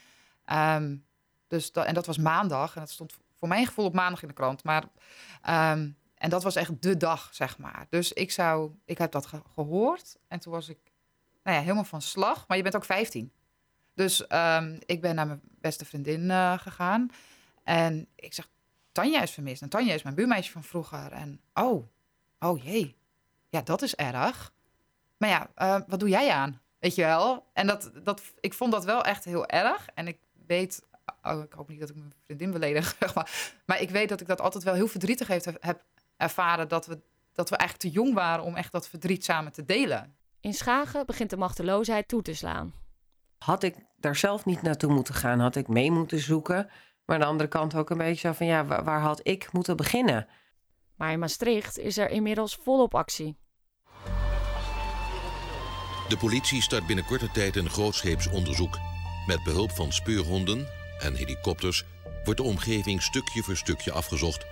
Um, 0.45 1.05
dus 1.47 1.71
dat, 1.71 1.85
en 1.85 1.93
dat 1.93 2.05
was 2.05 2.17
maandag. 2.17 2.75
En 2.75 2.79
dat 2.79 2.89
stond 2.89 3.17
voor 3.37 3.47
mijn 3.47 3.65
gevoel 3.65 3.85
op 3.85 3.93
maandag 3.93 4.21
in 4.21 4.27
de 4.27 4.33
krant. 4.33 4.63
Maar, 4.63 4.83
um, 5.73 5.97
en 6.15 6.29
dat 6.29 6.43
was 6.43 6.55
echt 6.55 6.81
de 6.81 6.97
dag, 6.97 7.29
zeg 7.31 7.57
maar. 7.57 7.87
Dus 7.89 8.13
ik 8.13 8.31
zou, 8.31 8.71
ik 8.85 8.97
heb 8.97 9.11
dat 9.11 9.25
ge 9.25 9.41
gehoord. 9.53 10.17
En 10.27 10.39
toen 10.39 10.53
was 10.53 10.69
ik 10.69 10.79
nou 11.43 11.55
ja, 11.55 11.61
helemaal 11.61 11.83
van 11.83 12.01
slag. 12.01 12.47
Maar 12.47 12.57
je 12.57 12.63
bent 12.63 12.75
ook 12.75 12.85
15. 12.85 13.31
Dus 13.93 14.25
um, 14.29 14.79
ik 14.85 15.01
ben 15.01 15.15
naar 15.15 15.27
mijn 15.27 15.41
beste 15.43 15.85
vriendin 15.85 16.21
uh, 16.21 16.57
gegaan. 16.57 17.09
En 17.63 18.07
ik 18.15 18.33
zeg, 18.33 18.49
Tanja 18.91 19.21
is 19.21 19.31
vermist. 19.31 19.61
En 19.61 19.69
Tanja 19.69 19.93
is 19.93 20.03
mijn 20.03 20.15
buurmeisje 20.15 20.51
van 20.51 20.63
vroeger. 20.63 21.11
En 21.11 21.41
oh, 21.53 21.87
oh 22.39 22.63
jee, 22.63 22.97
ja, 23.49 23.61
dat 23.61 23.81
is 23.81 23.95
erg. 23.95 24.53
Maar 25.17 25.29
ja, 25.29 25.49
uh, 25.57 25.81
wat 25.87 25.99
doe 25.99 26.09
jij 26.09 26.31
aan? 26.31 26.61
Weet 26.79 26.95
je 26.95 27.03
wel? 27.03 27.45
En 27.53 27.67
dat, 27.67 27.91
dat, 28.03 28.21
ik 28.39 28.53
vond 28.53 28.71
dat 28.71 28.85
wel 28.85 29.03
echt 29.03 29.25
heel 29.25 29.47
erg. 29.47 29.87
En 29.93 30.07
ik 30.07 30.17
weet, 30.47 30.81
oh, 31.21 31.43
ik 31.43 31.53
hoop 31.53 31.69
niet 31.69 31.79
dat 31.79 31.89
ik 31.89 31.95
mijn 31.95 32.13
vriendin 32.25 32.51
beledig, 32.51 32.95
zeg 32.99 33.15
maar. 33.15 33.53
Maar 33.65 33.81
ik 33.81 33.89
weet 33.89 34.09
dat 34.09 34.21
ik 34.21 34.27
dat 34.27 34.41
altijd 34.41 34.63
wel 34.63 34.73
heel 34.73 34.87
verdrietig 34.87 35.27
heeft, 35.27 35.45
heb 35.45 35.83
ervaren. 36.17 36.67
Dat 36.67 36.85
we, 36.85 36.99
dat 37.33 37.49
we 37.49 37.55
eigenlijk 37.55 37.89
te 37.89 37.99
jong 38.01 38.13
waren 38.13 38.43
om 38.43 38.55
echt 38.55 38.71
dat 38.71 38.87
verdriet 38.87 39.23
samen 39.23 39.51
te 39.51 39.65
delen. 39.65 40.15
In 40.39 40.53
Schagen 40.53 41.05
begint 41.05 41.29
de 41.29 41.37
machteloosheid 41.37 42.07
toe 42.07 42.21
te 42.21 42.33
slaan. 42.33 42.73
Had 43.37 43.63
ik 43.63 43.75
daar 43.97 44.15
zelf 44.15 44.45
niet 44.45 44.61
naartoe 44.61 44.93
moeten 44.93 45.13
gaan, 45.13 45.39
had 45.39 45.55
ik 45.55 45.67
mee 45.67 45.91
moeten 45.91 46.19
zoeken. 46.19 46.69
Maar 47.05 47.15
aan 47.15 47.21
de 47.21 47.27
andere 47.27 47.49
kant 47.49 47.75
ook 47.75 47.89
een 47.89 47.97
beetje 47.97 48.27
zo 48.27 48.33
van 48.33 48.45
ja, 48.45 48.65
waar, 48.65 48.83
waar 48.83 49.01
had 49.01 49.19
ik 49.23 49.51
moeten 49.51 49.77
beginnen? 49.77 50.27
Maar 50.99 51.11
in 51.11 51.19
Maastricht 51.19 51.77
is 51.77 51.97
er 51.97 52.09
inmiddels 52.09 52.55
volop 52.55 52.95
actie. 52.95 53.37
De 56.07 56.17
politie 56.19 56.61
start 56.61 56.85
binnen 56.85 57.05
korte 57.05 57.31
tijd 57.31 57.55
een 57.55 57.69
grootscheeps 57.69 58.29
onderzoek. 58.29 58.77
Met 59.27 59.43
behulp 59.43 59.71
van 59.71 59.91
speurhonden 59.91 60.67
en 60.99 61.15
helikopters 61.15 61.83
wordt 62.23 62.39
de 62.39 62.45
omgeving 62.45 63.01
stukje 63.01 63.43
voor 63.43 63.55
stukje 63.55 63.91
afgezocht. 63.91 64.45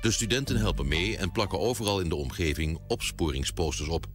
De 0.00 0.10
studenten 0.10 0.56
helpen 0.56 0.88
mee 0.88 1.16
en 1.16 1.32
plakken 1.32 1.60
overal 1.60 2.00
in 2.00 2.08
de 2.08 2.16
omgeving 2.16 2.80
opsporingsposters 2.88 3.88
op. 3.88 4.06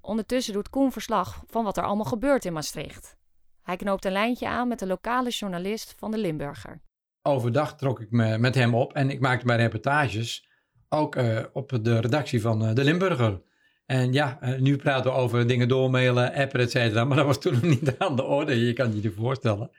Ondertussen 0.00 0.52
doet 0.52 0.70
Koen 0.70 0.92
verslag 0.92 1.42
van 1.46 1.64
wat 1.64 1.76
er 1.76 1.84
allemaal 1.84 2.04
gebeurt 2.04 2.44
in 2.44 2.52
Maastricht. 2.52 3.16
Hij 3.62 3.76
knoopt 3.76 4.04
een 4.04 4.12
lijntje 4.12 4.48
aan 4.48 4.68
met 4.68 4.78
de 4.78 4.86
lokale 4.86 5.30
journalist 5.30 5.94
van 5.98 6.10
de 6.10 6.18
Limburger. 6.18 6.80
Overdag 7.26 7.76
trok 7.76 8.00
ik 8.00 8.10
me 8.10 8.38
met 8.38 8.54
hem 8.54 8.74
op 8.74 8.92
en 8.92 9.10
ik 9.10 9.20
maakte 9.20 9.46
mijn 9.46 9.58
reportages 9.58 10.48
ook 10.88 11.16
uh, 11.16 11.40
op 11.52 11.78
de 11.82 12.00
redactie 12.00 12.40
van 12.40 12.68
uh, 12.68 12.74
de 12.74 12.84
Limburger. 12.84 13.42
En 13.86 14.12
ja, 14.12 14.38
uh, 14.42 14.58
nu 14.60 14.76
praten 14.76 15.10
we 15.10 15.16
over 15.16 15.46
dingen 15.46 15.68
doormailen, 15.68 16.32
appen, 16.32 16.60
et 16.60 16.70
cetera. 16.70 17.04
Maar 17.04 17.16
dat 17.16 17.26
was 17.26 17.40
toen 17.40 17.52
nog 17.52 17.62
niet 17.62 17.98
aan 17.98 18.16
de 18.16 18.22
orde. 18.22 18.66
Je 18.66 18.72
kan 18.72 18.94
je 18.94 19.02
je 19.02 19.10
voorstellen. 19.10 19.70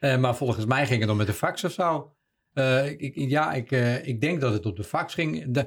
maar 0.00 0.36
volgens 0.36 0.66
mij 0.66 0.86
ging 0.86 0.98
het 0.98 1.08
dan 1.08 1.16
met 1.16 1.26
de 1.26 1.32
fax 1.32 1.64
of 1.64 1.72
zo. 1.72 2.14
Ik, 2.96 3.12
ja, 3.14 3.52
ik, 3.52 3.70
ik 4.02 4.20
denk 4.20 4.40
dat 4.40 4.52
het 4.52 4.66
op 4.66 4.76
de 4.76 4.84
fax 4.84 5.14
ging. 5.14 5.44
De, 5.48 5.66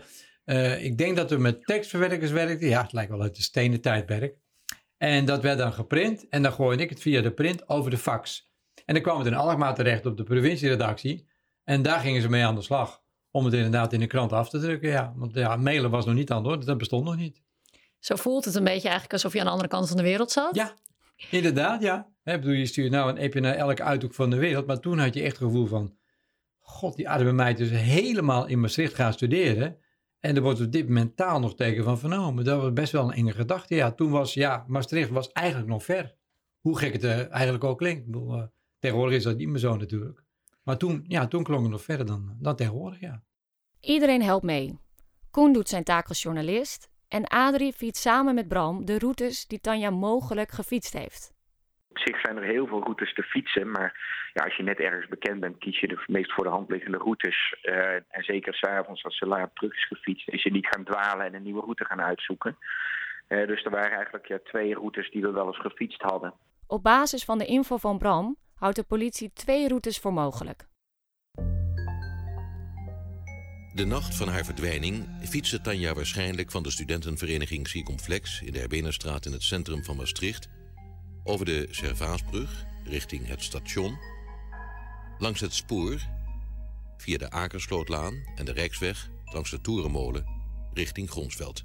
ik 0.81 0.97
denk 0.97 1.15
dat 1.15 1.29
we 1.29 1.37
met 1.37 1.65
tekstverwerkers 1.65 2.31
werkten. 2.31 2.67
Ja, 2.67 2.81
het 2.81 2.93
lijkt 2.93 3.11
wel 3.11 3.21
uit 3.21 3.35
de 3.35 3.41
stenen 3.41 3.81
tijdperk. 3.81 4.35
En 4.97 5.25
dat 5.25 5.41
werd 5.41 5.57
dan 5.57 5.73
geprint 5.73 6.29
en 6.29 6.41
dan 6.41 6.51
gooide 6.51 6.83
ik 6.83 6.89
het 6.89 6.99
via 6.99 7.21
de 7.21 7.31
print 7.31 7.69
over 7.69 7.91
de 7.91 7.97
fax. 7.97 8.51
En 8.85 8.93
dan 8.93 9.03
kwam 9.03 9.17
het 9.17 9.27
in 9.27 9.33
Alkmaar 9.33 9.75
terecht 9.75 10.05
op 10.05 10.17
de 10.17 10.23
provincieredactie. 10.23 11.26
En 11.67 11.81
daar 11.81 11.99
gingen 11.99 12.21
ze 12.21 12.29
mee 12.29 12.45
aan 12.45 12.55
de 12.55 12.61
slag. 12.61 13.01
Om 13.31 13.45
het 13.45 13.53
inderdaad 13.53 13.93
in 13.93 13.99
de 13.99 14.07
krant 14.07 14.33
af 14.33 14.49
te 14.49 14.59
drukken. 14.59 14.89
Ja, 14.89 15.13
want 15.15 15.33
ja, 15.33 15.55
mailen 15.55 15.89
was 15.89 16.05
nog 16.05 16.15
niet 16.15 16.31
aan 16.31 16.43
de 16.43 16.49
orde. 16.49 16.65
Dat 16.65 16.77
bestond 16.77 17.05
nog 17.05 17.15
niet. 17.15 17.41
Zo 17.99 18.15
voelt 18.15 18.45
het 18.45 18.55
een 18.55 18.63
beetje 18.63 18.87
eigenlijk 18.87 19.13
alsof 19.13 19.33
je 19.33 19.39
aan 19.39 19.45
de 19.45 19.51
andere 19.51 19.69
kant 19.69 19.87
van 19.87 19.97
de 19.97 20.03
wereld 20.03 20.31
zat. 20.31 20.55
Ja, 20.55 20.73
inderdaad, 21.29 21.81
ja. 21.81 22.07
Ik 22.23 22.39
bedoel, 22.39 22.51
je 22.51 22.65
stuurt 22.65 22.91
nou 22.91 23.09
een 23.09 23.19
appje 23.19 23.39
naar 23.39 23.53
elke 23.53 23.83
uithoek 23.83 24.13
van 24.13 24.29
de 24.29 24.35
wereld. 24.35 24.65
Maar 24.65 24.79
toen 24.79 24.99
had 24.99 25.13
je 25.13 25.21
echt 25.21 25.39
het 25.39 25.47
gevoel 25.47 25.65
van... 25.65 25.95
God, 26.59 26.95
die 26.95 27.09
arme 27.09 27.31
meid 27.31 27.59
is 27.59 27.71
helemaal 27.71 28.47
in 28.47 28.59
Maastricht 28.59 28.93
gaan 28.93 29.13
studeren. 29.13 29.77
En 30.19 30.35
er 30.35 30.41
wordt 30.41 30.61
op 30.61 30.71
dit 30.71 30.89
mentaal 30.89 31.39
nog 31.39 31.55
teken 31.55 31.83
van 31.83 31.99
vernomen. 31.99 32.45
Dat 32.45 32.61
was 32.61 32.73
best 32.73 32.91
wel 32.91 33.03
een 33.03 33.15
enge 33.15 33.33
gedachte. 33.33 33.75
Ja, 33.75 33.91
toen 33.91 34.09
was, 34.09 34.33
ja, 34.33 34.65
Maastricht 34.67 35.09
was 35.09 35.31
eigenlijk 35.31 35.67
nog 35.67 35.83
ver. 35.83 36.15
Hoe 36.59 36.77
gek 36.77 36.93
het 36.93 37.03
uh, 37.03 37.31
eigenlijk 37.33 37.63
ook 37.63 37.77
klinkt. 37.77 37.99
Ik 37.99 38.11
bedoel, 38.11 38.35
uh, 38.35 38.43
tegenwoordig 38.79 39.15
is 39.17 39.23
dat 39.23 39.37
niet 39.37 39.47
meer 39.47 39.59
zo 39.59 39.75
natuurlijk. 39.75 40.25
Maar 40.67 40.77
toen, 40.77 41.03
ja, 41.07 41.27
toen 41.27 41.43
klonk 41.43 41.61
het 41.61 41.71
nog 41.71 41.81
verder 41.81 42.05
dan, 42.05 42.37
dan 42.39 42.55
tegenwoordig, 42.55 42.99
ja. 42.99 43.21
Iedereen 43.81 44.21
helpt 44.21 44.45
mee. 44.45 44.79
Koen 45.31 45.53
doet 45.53 45.69
zijn 45.69 45.83
taak 45.83 46.07
als 46.07 46.21
journalist 46.21 46.89
En 47.07 47.27
Adrie 47.27 47.73
fietst 47.73 48.01
samen 48.01 48.35
met 48.35 48.47
Bram 48.47 48.85
de 48.85 48.99
routes 48.99 49.47
die 49.47 49.59
Tanja 49.59 49.89
mogelijk 49.89 50.51
gefietst 50.51 50.93
heeft. 50.93 51.33
Op 51.89 51.97
zich 51.97 52.19
zijn 52.19 52.37
er 52.37 52.43
heel 52.43 52.67
veel 52.67 52.83
routes 52.83 53.13
te 53.13 53.23
fietsen, 53.23 53.71
maar 53.71 53.91
ja, 54.33 54.43
als 54.43 54.55
je 54.55 54.63
net 54.63 54.79
ergens 54.79 55.07
bekend 55.07 55.39
bent, 55.39 55.57
kies 55.57 55.79
je 55.79 55.87
de 55.87 56.03
meest 56.07 56.33
voor 56.33 56.43
de 56.43 56.49
hand 56.49 56.69
liggende 56.69 56.97
routes. 56.97 57.55
Uh, 57.63 57.93
en 57.93 58.23
zeker 58.23 58.53
s'avonds 58.53 59.03
als 59.03 59.17
ze 59.17 59.25
laat 59.25 59.55
terug 59.55 59.75
is 59.75 59.87
gefietst, 59.87 60.29
is 60.29 60.43
je 60.43 60.51
niet 60.51 60.67
gaan 60.67 60.83
dwalen 60.83 61.25
en 61.25 61.33
een 61.33 61.43
nieuwe 61.43 61.61
route 61.61 61.85
gaan 61.85 62.01
uitzoeken. 62.01 62.57
Uh, 63.27 63.47
dus 63.47 63.63
er 63.63 63.71
waren 63.71 63.91
eigenlijk 63.91 64.27
ja, 64.27 64.39
twee 64.43 64.73
routes 64.73 65.11
die 65.11 65.21
we 65.21 65.31
wel 65.31 65.47
eens 65.47 65.61
gefietst 65.61 66.01
hadden. 66.01 66.33
Op 66.67 66.83
basis 66.83 67.25
van 67.25 67.37
de 67.37 67.45
info 67.45 67.77
van 67.77 67.97
Bram 67.97 68.37
houdt 68.57 68.75
de 68.75 68.83
politie 68.83 69.31
twee 69.33 69.67
routes 69.67 69.97
voor 69.97 70.13
mogelijk. 70.13 70.67
De 73.73 73.85
nacht 73.85 74.15
van 74.15 74.27
haar 74.27 74.45
verdwijning 74.45 75.07
fietste 75.23 75.61
Tanja 75.61 75.93
waarschijnlijk 75.93 76.51
van 76.51 76.63
de 76.63 76.71
studentenvereniging 76.71 77.67
Circumflex 77.67 78.41
in 78.41 78.51
de 78.51 78.59
Herbenerstraat 78.59 79.25
in 79.25 79.31
het 79.31 79.43
centrum 79.43 79.83
van 79.83 79.95
Maastricht 79.95 80.49
over 81.23 81.45
de 81.45 81.67
Servaasbrug 81.69 82.65
richting 82.83 83.27
het 83.27 83.43
station, 83.43 83.97
langs 85.17 85.39
het 85.39 85.53
spoor, 85.53 86.01
via 86.97 87.17
de 87.17 87.29
Akerslootlaan 87.29 88.23
en 88.35 88.45
de 88.45 88.51
Rijksweg 88.51 89.09
langs 89.25 89.49
de 89.49 89.61
Toerenmolen 89.61 90.25
richting 90.73 91.09
Gronsveld. 91.09 91.63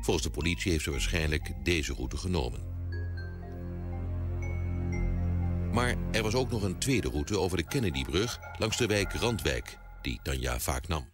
Volgens 0.00 0.26
de 0.26 0.32
politie 0.32 0.70
heeft 0.70 0.84
ze 0.84 0.90
waarschijnlijk 0.90 1.64
deze 1.64 1.94
route 1.94 2.16
genomen. 2.16 2.71
Maar 5.72 5.94
er 6.10 6.22
was 6.22 6.34
ook 6.34 6.50
nog 6.50 6.62
een 6.62 6.78
tweede 6.78 7.08
route 7.08 7.38
over 7.38 7.56
de 7.56 7.64
Kennedybrug 7.64 8.40
langs 8.58 8.76
de 8.76 8.86
wijk 8.86 9.12
Randwijk, 9.12 9.78
die 10.02 10.20
Tanja 10.22 10.58
vaak 10.58 10.88
nam. 10.88 11.10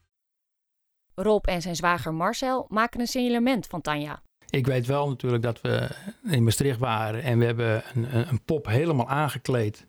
Rob 1.14 1.46
en 1.46 1.62
zijn 1.62 1.76
zwager 1.76 2.14
Marcel 2.14 2.66
maken 2.68 3.00
een 3.00 3.06
signalement 3.06 3.66
van 3.66 3.80
Tanja. 3.80 4.22
Ik 4.50 4.66
weet 4.66 4.86
wel 4.86 5.08
natuurlijk 5.08 5.42
dat 5.42 5.60
we 5.60 5.88
in 6.24 6.44
Maastricht 6.44 6.78
waren 6.78 7.22
en 7.22 7.38
we 7.38 7.44
hebben 7.44 7.82
een, 7.94 8.16
een, 8.16 8.28
een 8.28 8.44
pop 8.44 8.66
helemaal 8.66 9.08
aangekleed. 9.08 9.86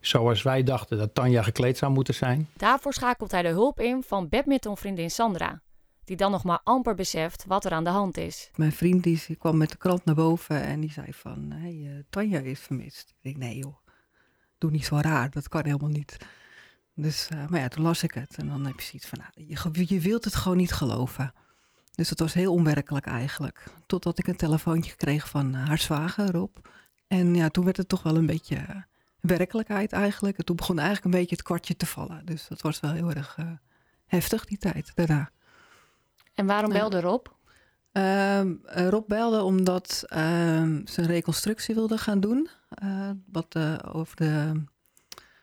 Zoals 0.00 0.42
wij 0.42 0.62
dachten 0.62 0.98
dat 0.98 1.14
Tanja 1.14 1.42
gekleed 1.42 1.78
zou 1.78 1.92
moeten 1.92 2.14
zijn. 2.14 2.48
Daarvoor 2.56 2.92
schakelt 2.92 3.30
hij 3.30 3.42
de 3.42 3.48
hulp 3.48 3.80
in 3.80 4.02
van 4.02 4.28
badmintonvriendin 4.28 5.10
Sandra. 5.10 5.62
Die 6.04 6.16
dan 6.16 6.30
nog 6.30 6.44
maar 6.44 6.60
amper 6.64 6.94
beseft 6.94 7.44
wat 7.46 7.64
er 7.64 7.72
aan 7.72 7.84
de 7.84 7.90
hand 7.90 8.16
is. 8.16 8.50
Mijn 8.56 8.72
vriend 8.72 9.04
die 9.04 9.36
kwam 9.36 9.56
met 9.56 9.70
de 9.70 9.76
krant 9.76 10.04
naar 10.04 10.14
boven 10.14 10.62
en 10.62 10.80
die 10.80 10.90
zei 10.90 11.12
van... 11.12 11.50
Hey, 11.50 11.74
uh, 11.74 11.90
Tanja 12.10 12.40
is 12.40 12.60
vermist. 12.60 13.08
Ik 13.08 13.22
denk, 13.22 13.36
nee 13.36 13.56
joh, 13.56 13.81
doe 14.62 14.70
niet 14.70 14.84
zo 14.84 14.96
raar. 14.96 15.30
Dat 15.30 15.48
kan 15.48 15.64
helemaal 15.64 15.88
niet. 15.88 16.16
Dus, 16.94 17.28
uh, 17.32 17.46
maar 17.46 17.60
ja, 17.60 17.68
toen 17.68 17.82
las 17.82 18.02
ik 18.02 18.14
het. 18.14 18.36
En 18.36 18.48
dan 18.48 18.66
heb 18.66 18.80
je 18.80 18.86
zoiets 18.86 19.06
van, 19.06 19.18
nou, 19.18 19.72
je, 19.72 19.94
je 19.94 20.00
wilt 20.00 20.24
het 20.24 20.34
gewoon 20.34 20.56
niet 20.56 20.72
geloven. 20.72 21.34
Dus 21.94 22.10
het 22.10 22.18
was 22.18 22.32
heel 22.32 22.52
onwerkelijk 22.52 23.06
eigenlijk. 23.06 23.64
Totdat 23.86 24.18
ik 24.18 24.26
een 24.26 24.36
telefoontje 24.36 24.96
kreeg 24.96 25.28
van 25.28 25.54
haar 25.54 25.78
zwager 25.78 26.30
Rob. 26.30 26.56
En 27.06 27.34
ja, 27.34 27.48
toen 27.48 27.64
werd 27.64 27.76
het 27.76 27.88
toch 27.88 28.02
wel 28.02 28.16
een 28.16 28.26
beetje 28.26 28.56
uh, 28.56 28.76
werkelijkheid 29.20 29.92
eigenlijk. 29.92 30.38
En 30.38 30.44
toen 30.44 30.56
begon 30.56 30.78
eigenlijk 30.78 31.04
een 31.04 31.20
beetje 31.20 31.36
het 31.36 31.44
kwartje 31.44 31.76
te 31.76 31.86
vallen. 31.86 32.24
Dus 32.24 32.48
dat 32.48 32.60
was 32.60 32.80
wel 32.80 32.92
heel 32.92 33.12
erg 33.12 33.36
uh, 33.40 33.46
heftig 34.06 34.44
die 34.44 34.58
tijd 34.58 34.92
daarna. 34.94 35.30
En 36.34 36.46
waarom 36.46 36.72
belde 36.72 37.00
Rob? 37.00 37.26
Uh, 37.92 38.40
Rob 38.64 39.08
belde 39.08 39.42
omdat 39.42 40.04
ehm, 40.06 40.86
ze 40.86 41.00
een 41.00 41.06
reconstructie 41.06 41.74
wilde 41.74 41.98
gaan 41.98 42.20
doen. 42.20 42.48
wat 43.32 43.56
over 43.84 44.16
de, 44.16 44.62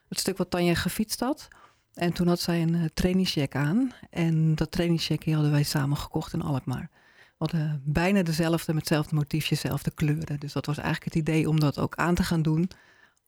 het 0.07 0.19
stuk 0.19 0.37
wat 0.37 0.49
Tanja 0.49 0.73
gefietst 0.73 1.19
had. 1.19 1.47
En 1.93 2.13
toen 2.13 2.27
had 2.27 2.39
zij 2.39 2.61
een 2.61 2.73
uh, 2.73 2.85
trainingsjack 2.93 3.55
aan. 3.55 3.91
En 4.09 4.55
dat 4.55 4.71
trainingsjackje 4.71 5.33
hadden 5.33 5.51
wij 5.51 5.63
samen 5.63 5.97
gekocht 5.97 6.33
in 6.33 6.41
Alkmaar. 6.41 6.89
We 7.17 7.35
hadden 7.37 7.81
bijna 7.85 8.23
dezelfde, 8.23 8.73
met 8.73 8.81
hetzelfde 8.81 9.15
motiefje, 9.15 9.55
dezelfde 9.55 9.91
kleuren. 9.91 10.39
Dus 10.39 10.53
dat 10.53 10.65
was 10.65 10.77
eigenlijk 10.77 11.13
het 11.13 11.27
idee 11.27 11.49
om 11.49 11.59
dat 11.59 11.79
ook 11.79 11.95
aan 11.95 12.15
te 12.15 12.23
gaan 12.23 12.41
doen 12.41 12.69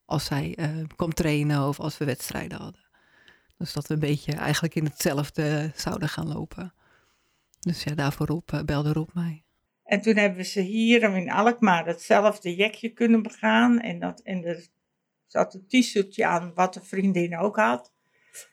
als 0.06 0.26
zij 0.26 0.58
kwam 0.96 1.14
trainen 1.14 1.68
of 1.68 1.80
als 1.80 1.98
we 1.98 2.06
wedstrijden 2.06 2.58
hadden. 2.58 2.90
Dus 3.58 3.74
dat 3.74 3.88
we 3.88 3.94
een 3.94 4.00
beetje 4.00 4.32
eigenlijk 4.32 4.76
in 4.76 4.86
hetzelfde 4.86 5.72
zouden 5.76 6.10
gaan 6.10 6.28
lopen. 6.28 6.74
Dus 7.62 7.84
ja, 7.84 7.96
daarvoor 7.96 8.28
Rob, 8.28 8.52
uh, 8.54 8.62
belde 8.62 8.94
Rob 8.94 9.10
mij. 9.14 9.44
En 9.84 10.02
toen 10.02 10.16
hebben 10.16 10.46
ze 10.46 10.62
hier 10.62 11.16
in 11.16 11.32
Alkmaar 11.32 11.86
hetzelfde 11.86 12.56
jekje 12.56 12.90
kunnen 12.90 13.22
begaan. 13.22 13.80
En, 13.80 14.00
dat, 14.00 14.20
en 14.20 14.44
er 14.46 14.68
zat 15.28 15.54
een 15.54 15.68
t-shirtje 15.68 16.26
aan 16.26 16.54
wat 16.54 16.74
de 16.74 16.82
vriendin 16.82 17.38
ook 17.38 17.56
had. 17.56 17.94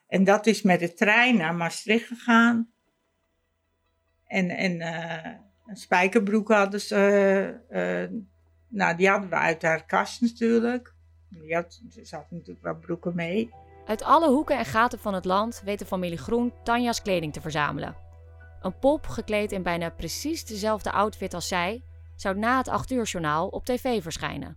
En 0.06 0.24
dat 0.24 0.46
is 0.46 0.62
met 0.62 0.80
de 0.80 0.94
trein 0.94 1.36
naar 1.36 1.54
Maastricht 1.54 2.06
gegaan. 2.06 2.72
En, 4.26 4.50
en 4.50 4.80
uh, 4.80 5.32
een 5.66 5.76
spijkerbroek 5.76 6.48
hadden 6.48 6.80
ze. 6.80 7.60
Uh, 7.70 8.20
nou, 8.68 8.96
die 8.96 9.08
hadden 9.08 9.30
we 9.30 9.36
uit 9.36 9.62
haar 9.62 9.86
kast 9.86 10.20
natuurlijk. 10.20 10.94
Die 11.28 11.54
had, 11.54 11.82
ze 11.90 12.04
zat 12.04 12.30
natuurlijk 12.30 12.62
wel 12.62 12.76
broeken 12.76 13.14
mee. 13.14 13.50
Uit 13.86 14.02
alle 14.02 14.28
hoeken 14.28 14.58
en 14.58 14.64
gaten 14.64 14.98
van 14.98 15.14
het 15.14 15.24
land 15.24 15.62
weet 15.64 15.78
de 15.78 15.86
familie 15.86 16.18
Groen 16.18 16.52
Tanja's 16.62 17.02
kleding 17.02 17.32
te 17.32 17.40
verzamelen. 17.40 18.06
Een 18.60 18.78
pop 18.78 19.06
gekleed 19.06 19.52
in 19.52 19.62
bijna 19.62 19.90
precies 19.90 20.44
dezelfde 20.44 20.92
outfit 20.92 21.34
als 21.34 21.48
zij, 21.48 21.82
zou 22.16 22.38
na 22.38 22.56
het 22.56 22.68
8 22.68 22.90
uur 22.90 23.04
journaal 23.04 23.48
op 23.48 23.64
tv 23.64 24.02
verschijnen. 24.02 24.56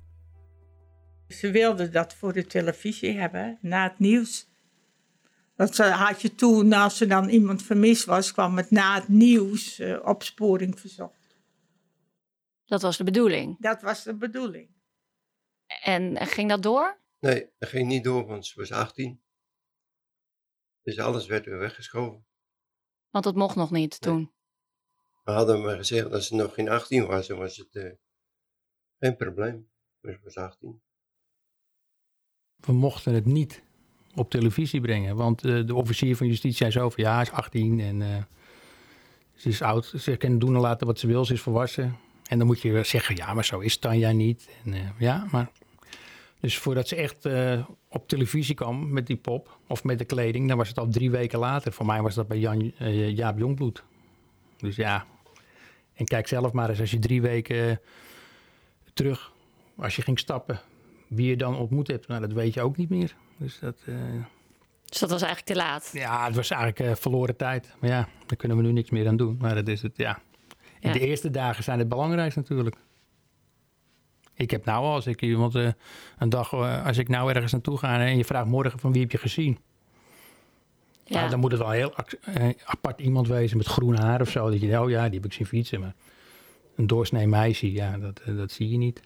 Ze 1.28 1.52
wilden 1.52 1.92
dat 1.92 2.14
voor 2.14 2.34
de 2.34 2.46
televisie 2.46 3.20
hebben, 3.20 3.58
na 3.62 3.84
het 3.84 4.00
nieuws. 4.00 4.50
Dat 5.56 5.78
had 5.78 6.22
je 6.22 6.36
toen, 6.36 6.74
als 6.74 7.02
er 7.02 7.08
dan 7.08 7.30
iemand 7.30 7.64
vermist 7.64 8.06
was, 8.06 8.32
kwam 8.32 8.58
het 8.58 8.72
na 8.72 8.96
het 8.96 9.08
nieuws 9.08 9.80
uh, 9.80 10.06
opsporing 10.06 10.80
verzocht. 10.80 11.38
Dat 12.66 12.82
was 12.82 12.98
de 12.98 13.04
bedoeling? 13.04 13.56
Dat 13.60 13.82
was 13.82 14.04
de 14.04 14.16
bedoeling. 14.16 14.70
En 15.84 16.28
ging 16.28 16.50
dat 16.50 16.64
door? 16.64 17.00
Nee, 17.20 17.50
dat 17.60 17.70
ging 17.70 17.88
niet 17.88 18.04
door, 18.04 18.26
want 18.26 18.46
ze 18.46 18.60
was 18.60 18.72
18. 18.72 19.22
Dus 20.84 21.00
alles 21.00 21.26
werd 21.26 21.46
weer 21.46 21.58
weggeschoven. 21.58 22.26
Want 23.12 23.24
dat 23.24 23.36
mocht 23.36 23.56
nog 23.56 23.72
niet 23.72 23.98
nee. 24.02 24.14
toen? 24.14 24.32
We 25.24 25.32
hadden 25.32 25.62
maar 25.62 25.78
gezegd 25.78 26.12
dat 26.12 26.24
ze 26.24 26.36
nog 26.36 26.54
geen 26.54 26.70
18 26.70 27.06
was, 27.06 27.28
dan 27.28 27.38
was 27.38 27.58
het 27.58 27.76
uh, 27.76 27.92
geen 29.00 29.16
probleem. 29.16 29.70
Maar 30.00 30.14
ze 30.14 30.20
was 30.24 30.38
18. 30.38 30.82
We 32.56 32.72
mochten 32.72 33.14
het 33.14 33.26
niet 33.26 33.64
op 34.16 34.30
televisie 34.30 34.82
brengen. 34.82 35.16
Want 35.16 35.44
uh, 35.44 35.66
de 35.66 35.76
officier 35.76 36.16
van 36.16 36.28
justitie 36.28 36.58
zei 36.58 36.72
zo 36.72 36.90
van 36.90 37.04
ja, 37.04 37.14
hij 37.14 37.22
is 37.22 37.32
18 37.32 37.80
en 37.80 38.02
uh, 38.02 38.24
ze 39.36 39.50
is 39.50 39.62
oud. 39.62 39.94
Ze 39.98 40.18
kan 40.18 40.40
doen 40.40 40.56
en 40.56 40.62
laten 40.62 40.88
wat 40.88 41.00
ze 41.00 41.08
wil, 41.08 41.26
ze 41.26 41.34
is 41.34 41.42
volwassen. 41.42 41.98
En 42.28 42.38
dan 42.38 42.48
moet 42.48 42.62
je 42.62 42.84
zeggen, 42.84 43.16
ja, 43.16 43.34
maar 43.34 43.46
zo 43.46 43.60
is 43.60 43.78
Tanja 43.78 44.12
niet. 44.12 44.50
En, 44.66 44.74
uh, 44.74 45.00
ja, 45.00 45.28
maar... 45.32 45.52
Dus 46.42 46.58
voordat 46.58 46.88
ze 46.88 46.96
echt 46.96 47.26
op 47.90 48.08
televisie 48.08 48.56
kwam 48.56 48.94
met 48.94 49.08
die 49.08 49.16
pop 49.16 49.58
of 49.68 49.84
met 49.84 49.98
de 49.98 50.06
kleding, 50.06 50.48
dan 50.48 50.58
was 50.58 50.68
het 50.68 50.80
al 50.80 50.88
drie 50.88 51.12
weken 51.12 51.40
later. 51.40 51.72
Voor 51.72 51.86
mij 51.86 52.02
was 52.02 52.16
dat 52.16 52.28
bij 52.28 52.40
Jan, 52.40 52.74
Jaap 53.16 53.38
Jongbloed. 53.38 53.84
Dus 54.58 54.76
ja, 54.76 55.06
en 55.94 56.06
kijk 56.06 56.28
zelf 56.28 56.52
maar 56.52 56.70
eens 56.70 56.80
als 56.80 56.92
je 56.92 57.00
drie 57.00 57.22
weken 57.22 57.80
terug, 58.94 59.32
als 59.76 59.96
je 59.96 60.02
ging 60.02 60.20
stappen, 60.20 60.60
wie 61.08 61.28
je 61.28 61.38
dan 61.38 61.58
ontmoet 61.58 61.88
hebt, 61.88 62.08
nou, 62.08 62.22
dat 62.22 62.32
weet 62.32 62.54
je 62.54 62.62
ook 62.62 62.78
niet 62.78 62.90
meer. 62.90 63.16
Dus 63.38 63.60
dat, 63.60 63.78
dus 64.92 65.00
dat 65.00 65.10
was 65.10 65.22
eigenlijk 65.22 65.54
te 65.54 65.66
laat? 65.66 65.90
Ja, 65.94 66.26
het 66.26 66.36
was 66.36 66.50
eigenlijk 66.50 66.92
uh, 66.92 66.96
verloren 66.96 67.36
tijd. 67.36 67.76
Maar 67.80 67.90
ja, 67.90 68.08
daar 68.26 68.38
kunnen 68.38 68.58
we 68.58 68.64
nu 68.64 68.72
niks 68.72 68.90
meer 68.90 69.08
aan 69.08 69.18
doen. 69.18 69.38
Maar 69.40 69.56
dat 69.56 69.68
is 69.68 69.82
het, 69.82 69.98
ja. 69.98 70.20
Ja. 70.80 70.94
de 70.94 71.00
eerste 71.00 71.30
dagen 71.30 71.64
zijn 71.64 71.80
het 71.80 71.90
belangrijkst 71.90 72.38
natuurlijk. 72.38 72.76
Ik 74.42 74.52
heb 74.52 74.66
nou 74.66 74.84
als 74.84 75.08
ik 75.08 75.22
iemand 75.22 75.56
uh, 75.56 75.72
een 76.18 76.30
dag, 76.30 76.54
als 76.86 76.98
ik 76.98 77.08
nou 77.08 77.32
ergens 77.34 77.52
naartoe 77.52 77.78
ga 77.78 78.00
en 78.00 78.18
je 78.18 78.26
vraagt 78.26 78.48
morgen 78.48 78.80
van 78.80 78.92
wie 78.92 79.02
heb 79.02 79.12
je 79.12 79.18
gezien? 79.18 79.60
Ja. 81.04 81.18
Nou, 81.18 81.30
dan 81.30 81.40
moet 81.40 81.52
het 81.52 81.60
wel 81.60 81.70
heel 81.70 81.96
apart 82.66 83.00
iemand 83.00 83.28
wezen 83.28 83.58
met 83.58 83.66
groen 83.66 83.96
haar 83.96 84.22
of 84.22 84.30
zo. 84.30 84.50
Dat 84.50 84.62
je, 84.62 84.82
oh 84.82 84.90
ja, 84.90 85.06
die 85.06 85.20
heb 85.20 85.26
ik 85.26 85.34
zien 85.34 85.46
fietsen. 85.46 85.80
Maar 85.80 85.96
een 86.76 86.88
doorsnee 86.88 87.28
meisje, 87.28 87.72
ja, 87.72 87.98
dat, 87.98 88.22
dat 88.26 88.52
zie 88.52 88.70
je 88.70 88.78
niet. 88.78 89.02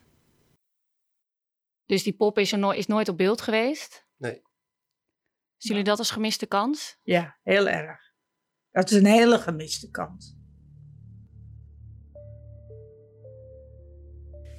Dus 1.86 2.04
die 2.04 2.14
pop 2.14 2.38
is, 2.38 2.52
er 2.52 2.60
no 2.60 2.70
is 2.70 2.88
nooit 2.88 3.10
op 3.10 3.18
beeld 3.18 3.42
geweest? 3.42 4.06
Nee. 4.18 4.42
Zien 5.58 5.72
jullie 5.72 5.84
dat 5.84 6.00
als 6.00 6.12
gemiste 6.12 6.46
kans? 6.46 6.98
Ja, 7.04 7.38
heel 7.44 7.68
erg. 7.68 8.00
Dat 8.72 8.92
is 8.92 8.98
een 8.98 9.06
hele 9.06 9.40
gemiste 9.40 9.92
kans. 9.92 10.36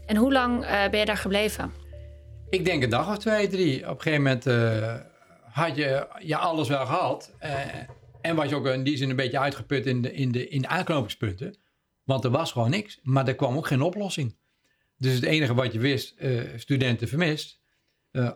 En 0.06 0.16
hoe 0.16 0.32
lang 0.32 0.64
uh, 0.64 0.88
ben 0.88 0.98
je 0.98 1.04
daar 1.04 1.16
gebleven? 1.16 1.72
Ik 2.50 2.64
denk 2.64 2.82
een 2.82 2.90
dag 2.90 3.08
of 3.08 3.18
twee, 3.18 3.48
drie. 3.48 3.88
Op 3.88 3.96
een 3.96 4.02
gegeven 4.02 4.22
moment 4.22 4.46
uh, 4.46 4.94
had 5.42 5.76
je 5.76 6.06
ja, 6.18 6.38
alles 6.38 6.68
wel 6.68 6.86
gehad. 6.86 7.34
Uh, 7.44 7.60
en 8.20 8.36
was 8.36 8.48
je 8.48 8.54
ook 8.54 8.66
in 8.66 8.84
die 8.84 8.96
zin 8.96 9.10
een 9.10 9.16
beetje 9.16 9.38
uitgeput 9.38 9.86
in 9.86 10.02
de, 10.02 10.12
in, 10.12 10.32
de, 10.32 10.48
in 10.48 10.68
aanknopingspunten. 10.68 11.56
Want 12.04 12.24
er 12.24 12.30
was 12.30 12.52
gewoon 12.52 12.70
niks. 12.70 13.00
Maar 13.02 13.28
er 13.28 13.34
kwam 13.34 13.56
ook 13.56 13.66
geen 13.66 13.82
oplossing. 13.82 14.36
Dus 14.98 15.14
het 15.14 15.24
enige 15.24 15.54
wat 15.54 15.72
je 15.72 15.78
wist, 15.78 16.14
studenten 16.56 17.08
vermist. 17.08 17.60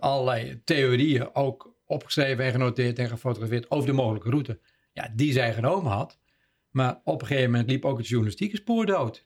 Allerlei 0.01 0.61
theorieën 0.65 1.35
ook 1.35 1.77
opgeschreven 1.87 2.45
en 2.45 2.51
genoteerd 2.51 2.99
en 2.99 3.09
gefotografeerd 3.09 3.71
over 3.71 3.87
de 3.87 3.95
mogelijke 3.95 4.31
route. 4.31 4.61
Ja, 4.93 5.13
die 5.15 5.33
zij 5.33 5.55
genomen 5.55 5.93
had. 5.93 6.19
Maar 6.71 7.01
op 7.05 7.21
een 7.21 7.27
gegeven 7.27 7.51
moment 7.51 7.71
liep 7.71 7.85
ook 7.85 7.99
het 7.99 8.09
journalistieke 8.09 8.57
spoor 8.57 8.87
dood. 8.87 9.25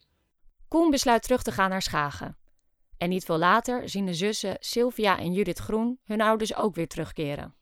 Koen 0.68 0.90
besluit 0.90 1.22
terug 1.22 1.42
te 1.42 1.52
gaan 1.52 1.70
naar 1.70 1.82
Schagen. 1.82 2.36
En 2.98 3.08
niet 3.08 3.24
veel 3.24 3.38
later 3.38 3.88
zien 3.88 4.06
de 4.06 4.14
zussen 4.14 4.56
Sylvia 4.60 5.18
en 5.18 5.32
Judith 5.32 5.58
Groen 5.58 5.98
hun 6.04 6.20
ouders 6.20 6.54
ook 6.54 6.74
weer 6.74 6.88
terugkeren. 6.88 7.54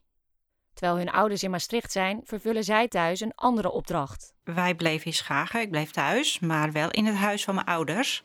Terwijl 0.73 0.97
hun 0.97 1.11
ouders 1.11 1.43
in 1.43 1.51
Maastricht 1.51 1.91
zijn, 1.91 2.21
vervullen 2.23 2.63
zij 2.63 2.87
thuis 2.87 3.19
een 3.19 3.35
andere 3.35 3.71
opdracht. 3.71 4.33
Wij 4.43 4.75
bleven 4.75 5.05
in 5.05 5.13
Schagen, 5.13 5.61
ik 5.61 5.71
bleef 5.71 5.91
thuis, 5.91 6.39
maar 6.39 6.71
wel 6.71 6.91
in 6.91 7.05
het 7.05 7.15
huis 7.15 7.43
van 7.43 7.55
mijn 7.55 7.67
ouders. 7.67 8.23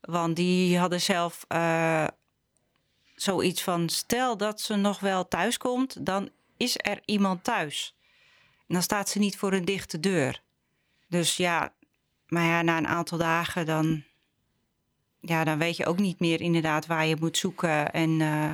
Want 0.00 0.36
die 0.36 0.78
hadden 0.78 1.00
zelf 1.00 1.44
uh, 1.48 2.06
zoiets 3.14 3.62
van: 3.62 3.88
stel 3.88 4.36
dat 4.36 4.60
ze 4.60 4.74
nog 4.74 5.00
wel 5.00 5.28
thuis 5.28 5.56
komt, 5.56 6.06
dan 6.06 6.30
is 6.56 6.74
er 6.78 7.00
iemand 7.04 7.44
thuis. 7.44 7.94
En 8.56 8.74
dan 8.74 8.82
staat 8.82 9.08
ze 9.08 9.18
niet 9.18 9.36
voor 9.36 9.52
een 9.52 9.64
dichte 9.64 10.00
deur. 10.00 10.42
Dus 11.08 11.36
ja, 11.36 11.72
maar 12.28 12.44
ja, 12.44 12.62
na 12.62 12.76
een 12.76 12.86
aantal 12.86 13.18
dagen 13.18 13.66
dan, 13.66 14.04
ja, 15.20 15.44
dan 15.44 15.58
weet 15.58 15.76
je 15.76 15.86
ook 15.86 15.98
niet 15.98 16.20
meer 16.20 16.40
inderdaad 16.40 16.86
waar 16.86 17.06
je 17.06 17.16
moet 17.20 17.36
zoeken 17.36 17.92
en 17.92 18.20
uh, 18.20 18.52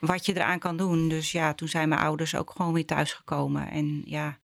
wat 0.00 0.26
je 0.26 0.34
eraan 0.34 0.58
kan 0.58 0.76
doen. 0.76 1.08
Dus 1.08 1.32
ja, 1.32 1.54
toen 1.54 1.68
zijn 1.68 1.88
mijn 1.88 2.00
ouders 2.00 2.34
ook 2.34 2.50
gewoon 2.50 2.72
weer 2.72 2.86
thuisgekomen. 2.86 3.70
En 3.70 4.02
ja. 4.04 4.38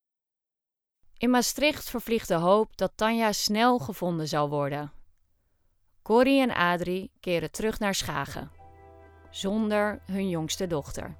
In 1.19 1.31
Maastricht 1.31 1.91
vervliegt 1.91 2.29
de 2.29 2.35
hoop 2.35 2.77
dat 2.77 2.93
Tanja 2.95 3.33
snel 3.33 3.79
gevonden 3.79 4.29
zal 4.29 4.49
worden. 4.49 4.93
Corrie 6.03 6.41
en 6.41 6.55
Adrie 6.55 7.11
keren 7.21 7.51
terug 7.51 7.79
naar 7.79 7.95
Schagen, 7.95 8.51
zonder 9.31 10.01
hun 10.07 10.29
jongste 10.29 10.67
dochter. 10.67 11.17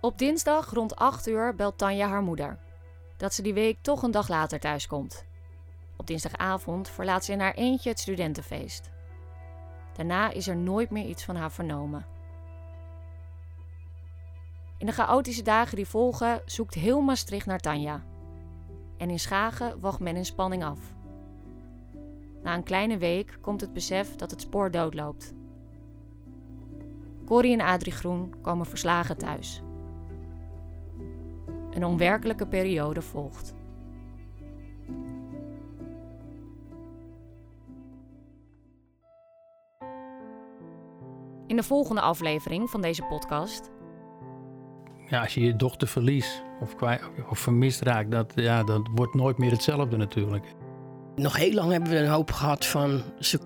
Op 0.00 0.18
dinsdag 0.18 0.70
rond 0.70 0.96
8 0.96 1.28
uur 1.28 1.54
belt 1.54 1.78
Tanja 1.78 2.08
haar 2.08 2.22
moeder 2.22 2.63
dat 3.16 3.34
ze 3.34 3.42
die 3.42 3.54
week 3.54 3.78
toch 3.80 4.02
een 4.02 4.10
dag 4.10 4.28
later 4.28 4.60
thuiskomt. 4.60 5.24
Op 5.96 6.06
dinsdagavond 6.06 6.88
verlaat 6.88 7.24
ze 7.24 7.32
in 7.32 7.40
haar 7.40 7.54
eentje 7.54 7.88
het 7.88 7.98
studentenfeest. 7.98 8.90
Daarna 9.96 10.30
is 10.30 10.48
er 10.48 10.56
nooit 10.56 10.90
meer 10.90 11.06
iets 11.06 11.24
van 11.24 11.36
haar 11.36 11.52
vernomen. 11.52 12.06
In 14.78 14.86
de 14.86 14.92
chaotische 14.92 15.42
dagen 15.42 15.76
die 15.76 15.86
volgen 15.86 16.42
zoekt 16.44 16.74
heel 16.74 17.00
Maastricht 17.00 17.46
naar 17.46 17.60
Tanja. 17.60 18.04
En 18.96 19.10
in 19.10 19.20
Schagen 19.20 19.80
wacht 19.80 20.00
men 20.00 20.16
in 20.16 20.24
spanning 20.24 20.64
af. 20.64 20.78
Na 22.42 22.54
een 22.54 22.62
kleine 22.62 22.98
week 22.98 23.38
komt 23.40 23.60
het 23.60 23.72
besef 23.72 24.16
dat 24.16 24.30
het 24.30 24.40
spoor 24.40 24.70
doodloopt. 24.70 25.34
Corrie 27.26 27.52
en 27.52 27.66
Adrie 27.66 27.92
Groen 27.92 28.34
komen 28.40 28.66
verslagen 28.66 29.16
thuis. 29.16 29.62
Een 31.74 31.84
onwerkelijke 31.84 32.46
periode 32.46 33.02
volgt. 33.02 33.54
In 41.46 41.56
de 41.56 41.62
volgende 41.62 42.00
aflevering 42.00 42.70
van 42.70 42.80
deze 42.80 43.02
podcast. 43.02 43.70
Ja, 45.08 45.20
als 45.20 45.34
je 45.34 45.40
je 45.40 45.56
dochter 45.56 45.88
verliest 45.88 46.42
of, 46.60 46.74
of 47.30 47.38
vermist 47.38 47.80
raakt, 47.80 48.10
dat, 48.10 48.32
ja, 48.34 48.62
dat 48.62 48.88
wordt 48.94 49.14
nooit 49.14 49.38
meer 49.38 49.50
hetzelfde 49.50 49.96
natuurlijk. 49.96 50.54
Nog 51.16 51.36
heel 51.36 51.52
lang 51.52 51.70
hebben 51.70 51.90
we 51.90 51.98
een 51.98 52.10
hoop 52.10 52.30
gehad 52.30 52.66
van 52.66 53.02
ze 53.18 53.38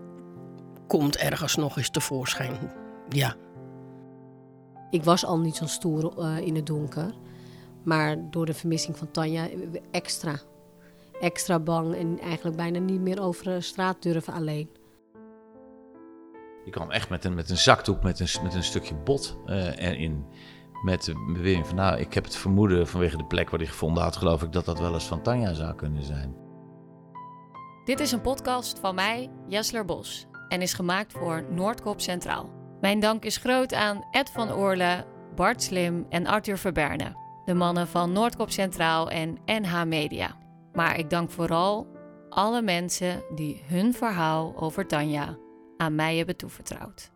komt 0.86 1.16
ergens 1.16 1.56
nog 1.56 1.76
eens 1.76 1.90
tevoorschijn. 1.90 2.72
Ja. 3.08 3.34
Ik 4.90 5.04
was 5.04 5.24
al 5.24 5.38
niet 5.38 5.56
zo 5.56 5.66
stoer 5.66 6.12
uh, 6.18 6.38
in 6.38 6.54
het 6.54 6.66
donker. 6.66 7.14
Maar 7.84 8.30
door 8.30 8.46
de 8.46 8.54
vermissing 8.54 8.96
van 8.96 9.10
Tanja 9.10 9.48
extra. 9.90 10.40
Extra 11.20 11.58
bang 11.58 11.94
en 11.94 12.18
eigenlijk 12.20 12.56
bijna 12.56 12.78
niet 12.78 13.00
meer 13.00 13.22
over 13.22 13.62
straat 13.62 14.02
durven 14.02 14.32
alleen. 14.32 14.70
Je 16.64 16.70
kwam 16.70 16.90
echt 16.90 17.08
met 17.08 17.24
een, 17.24 17.34
met 17.34 17.50
een 17.50 17.56
zakdoek 17.56 18.02
met 18.02 18.20
een, 18.20 18.42
met 18.42 18.54
een 18.54 18.62
stukje 18.62 18.94
bot 18.94 19.38
uh, 19.46 19.76
erin. 19.76 20.24
Met 20.84 21.04
de 21.04 21.32
bewering 21.32 21.66
van, 21.66 21.76
nou, 21.76 21.98
ik 21.98 22.14
heb 22.14 22.24
het 22.24 22.36
vermoeden 22.36 22.86
vanwege 22.86 23.16
de 23.16 23.24
plek 23.24 23.50
waar 23.50 23.60
hij 23.60 23.68
gevonden 23.68 24.02
had, 24.02 24.16
geloof 24.16 24.42
ik 24.42 24.52
dat 24.52 24.64
dat 24.64 24.78
wel 24.78 24.94
eens 24.94 25.06
van 25.06 25.22
Tanja 25.22 25.52
zou 25.52 25.74
kunnen 25.74 26.02
zijn. 26.02 26.34
Dit 27.84 28.00
is 28.00 28.12
een 28.12 28.20
podcast 28.20 28.78
van 28.78 28.94
mij, 28.94 29.30
Jesler 29.46 29.84
Bos, 29.84 30.26
en 30.48 30.62
is 30.62 30.74
gemaakt 30.74 31.12
voor 31.12 31.44
Noordkop 31.50 32.00
Centraal. 32.00 32.50
Mijn 32.80 33.00
dank 33.00 33.24
is 33.24 33.36
groot 33.36 33.74
aan 33.74 34.04
Ed 34.10 34.30
van 34.30 34.52
Oorle, 34.52 35.06
Bart 35.34 35.62
Slim 35.62 36.06
en 36.08 36.26
Arthur 36.26 36.58
Verberne, 36.58 37.16
de 37.48 37.54
mannen 37.54 37.88
van 37.88 38.12
Noordkop 38.12 38.50
Centraal 38.50 39.10
en 39.10 39.38
NH 39.46 39.84
Media. 39.84 40.36
Maar 40.72 40.98
ik 40.98 41.10
dank 41.10 41.30
vooral 41.30 41.86
alle 42.28 42.62
mensen 42.62 43.22
die 43.34 43.62
hun 43.66 43.94
verhaal 43.94 44.56
over 44.56 44.86
Tanja 44.86 45.36
aan 45.76 45.94
mij 45.94 46.16
hebben 46.16 46.36
toevertrouwd. 46.36 47.10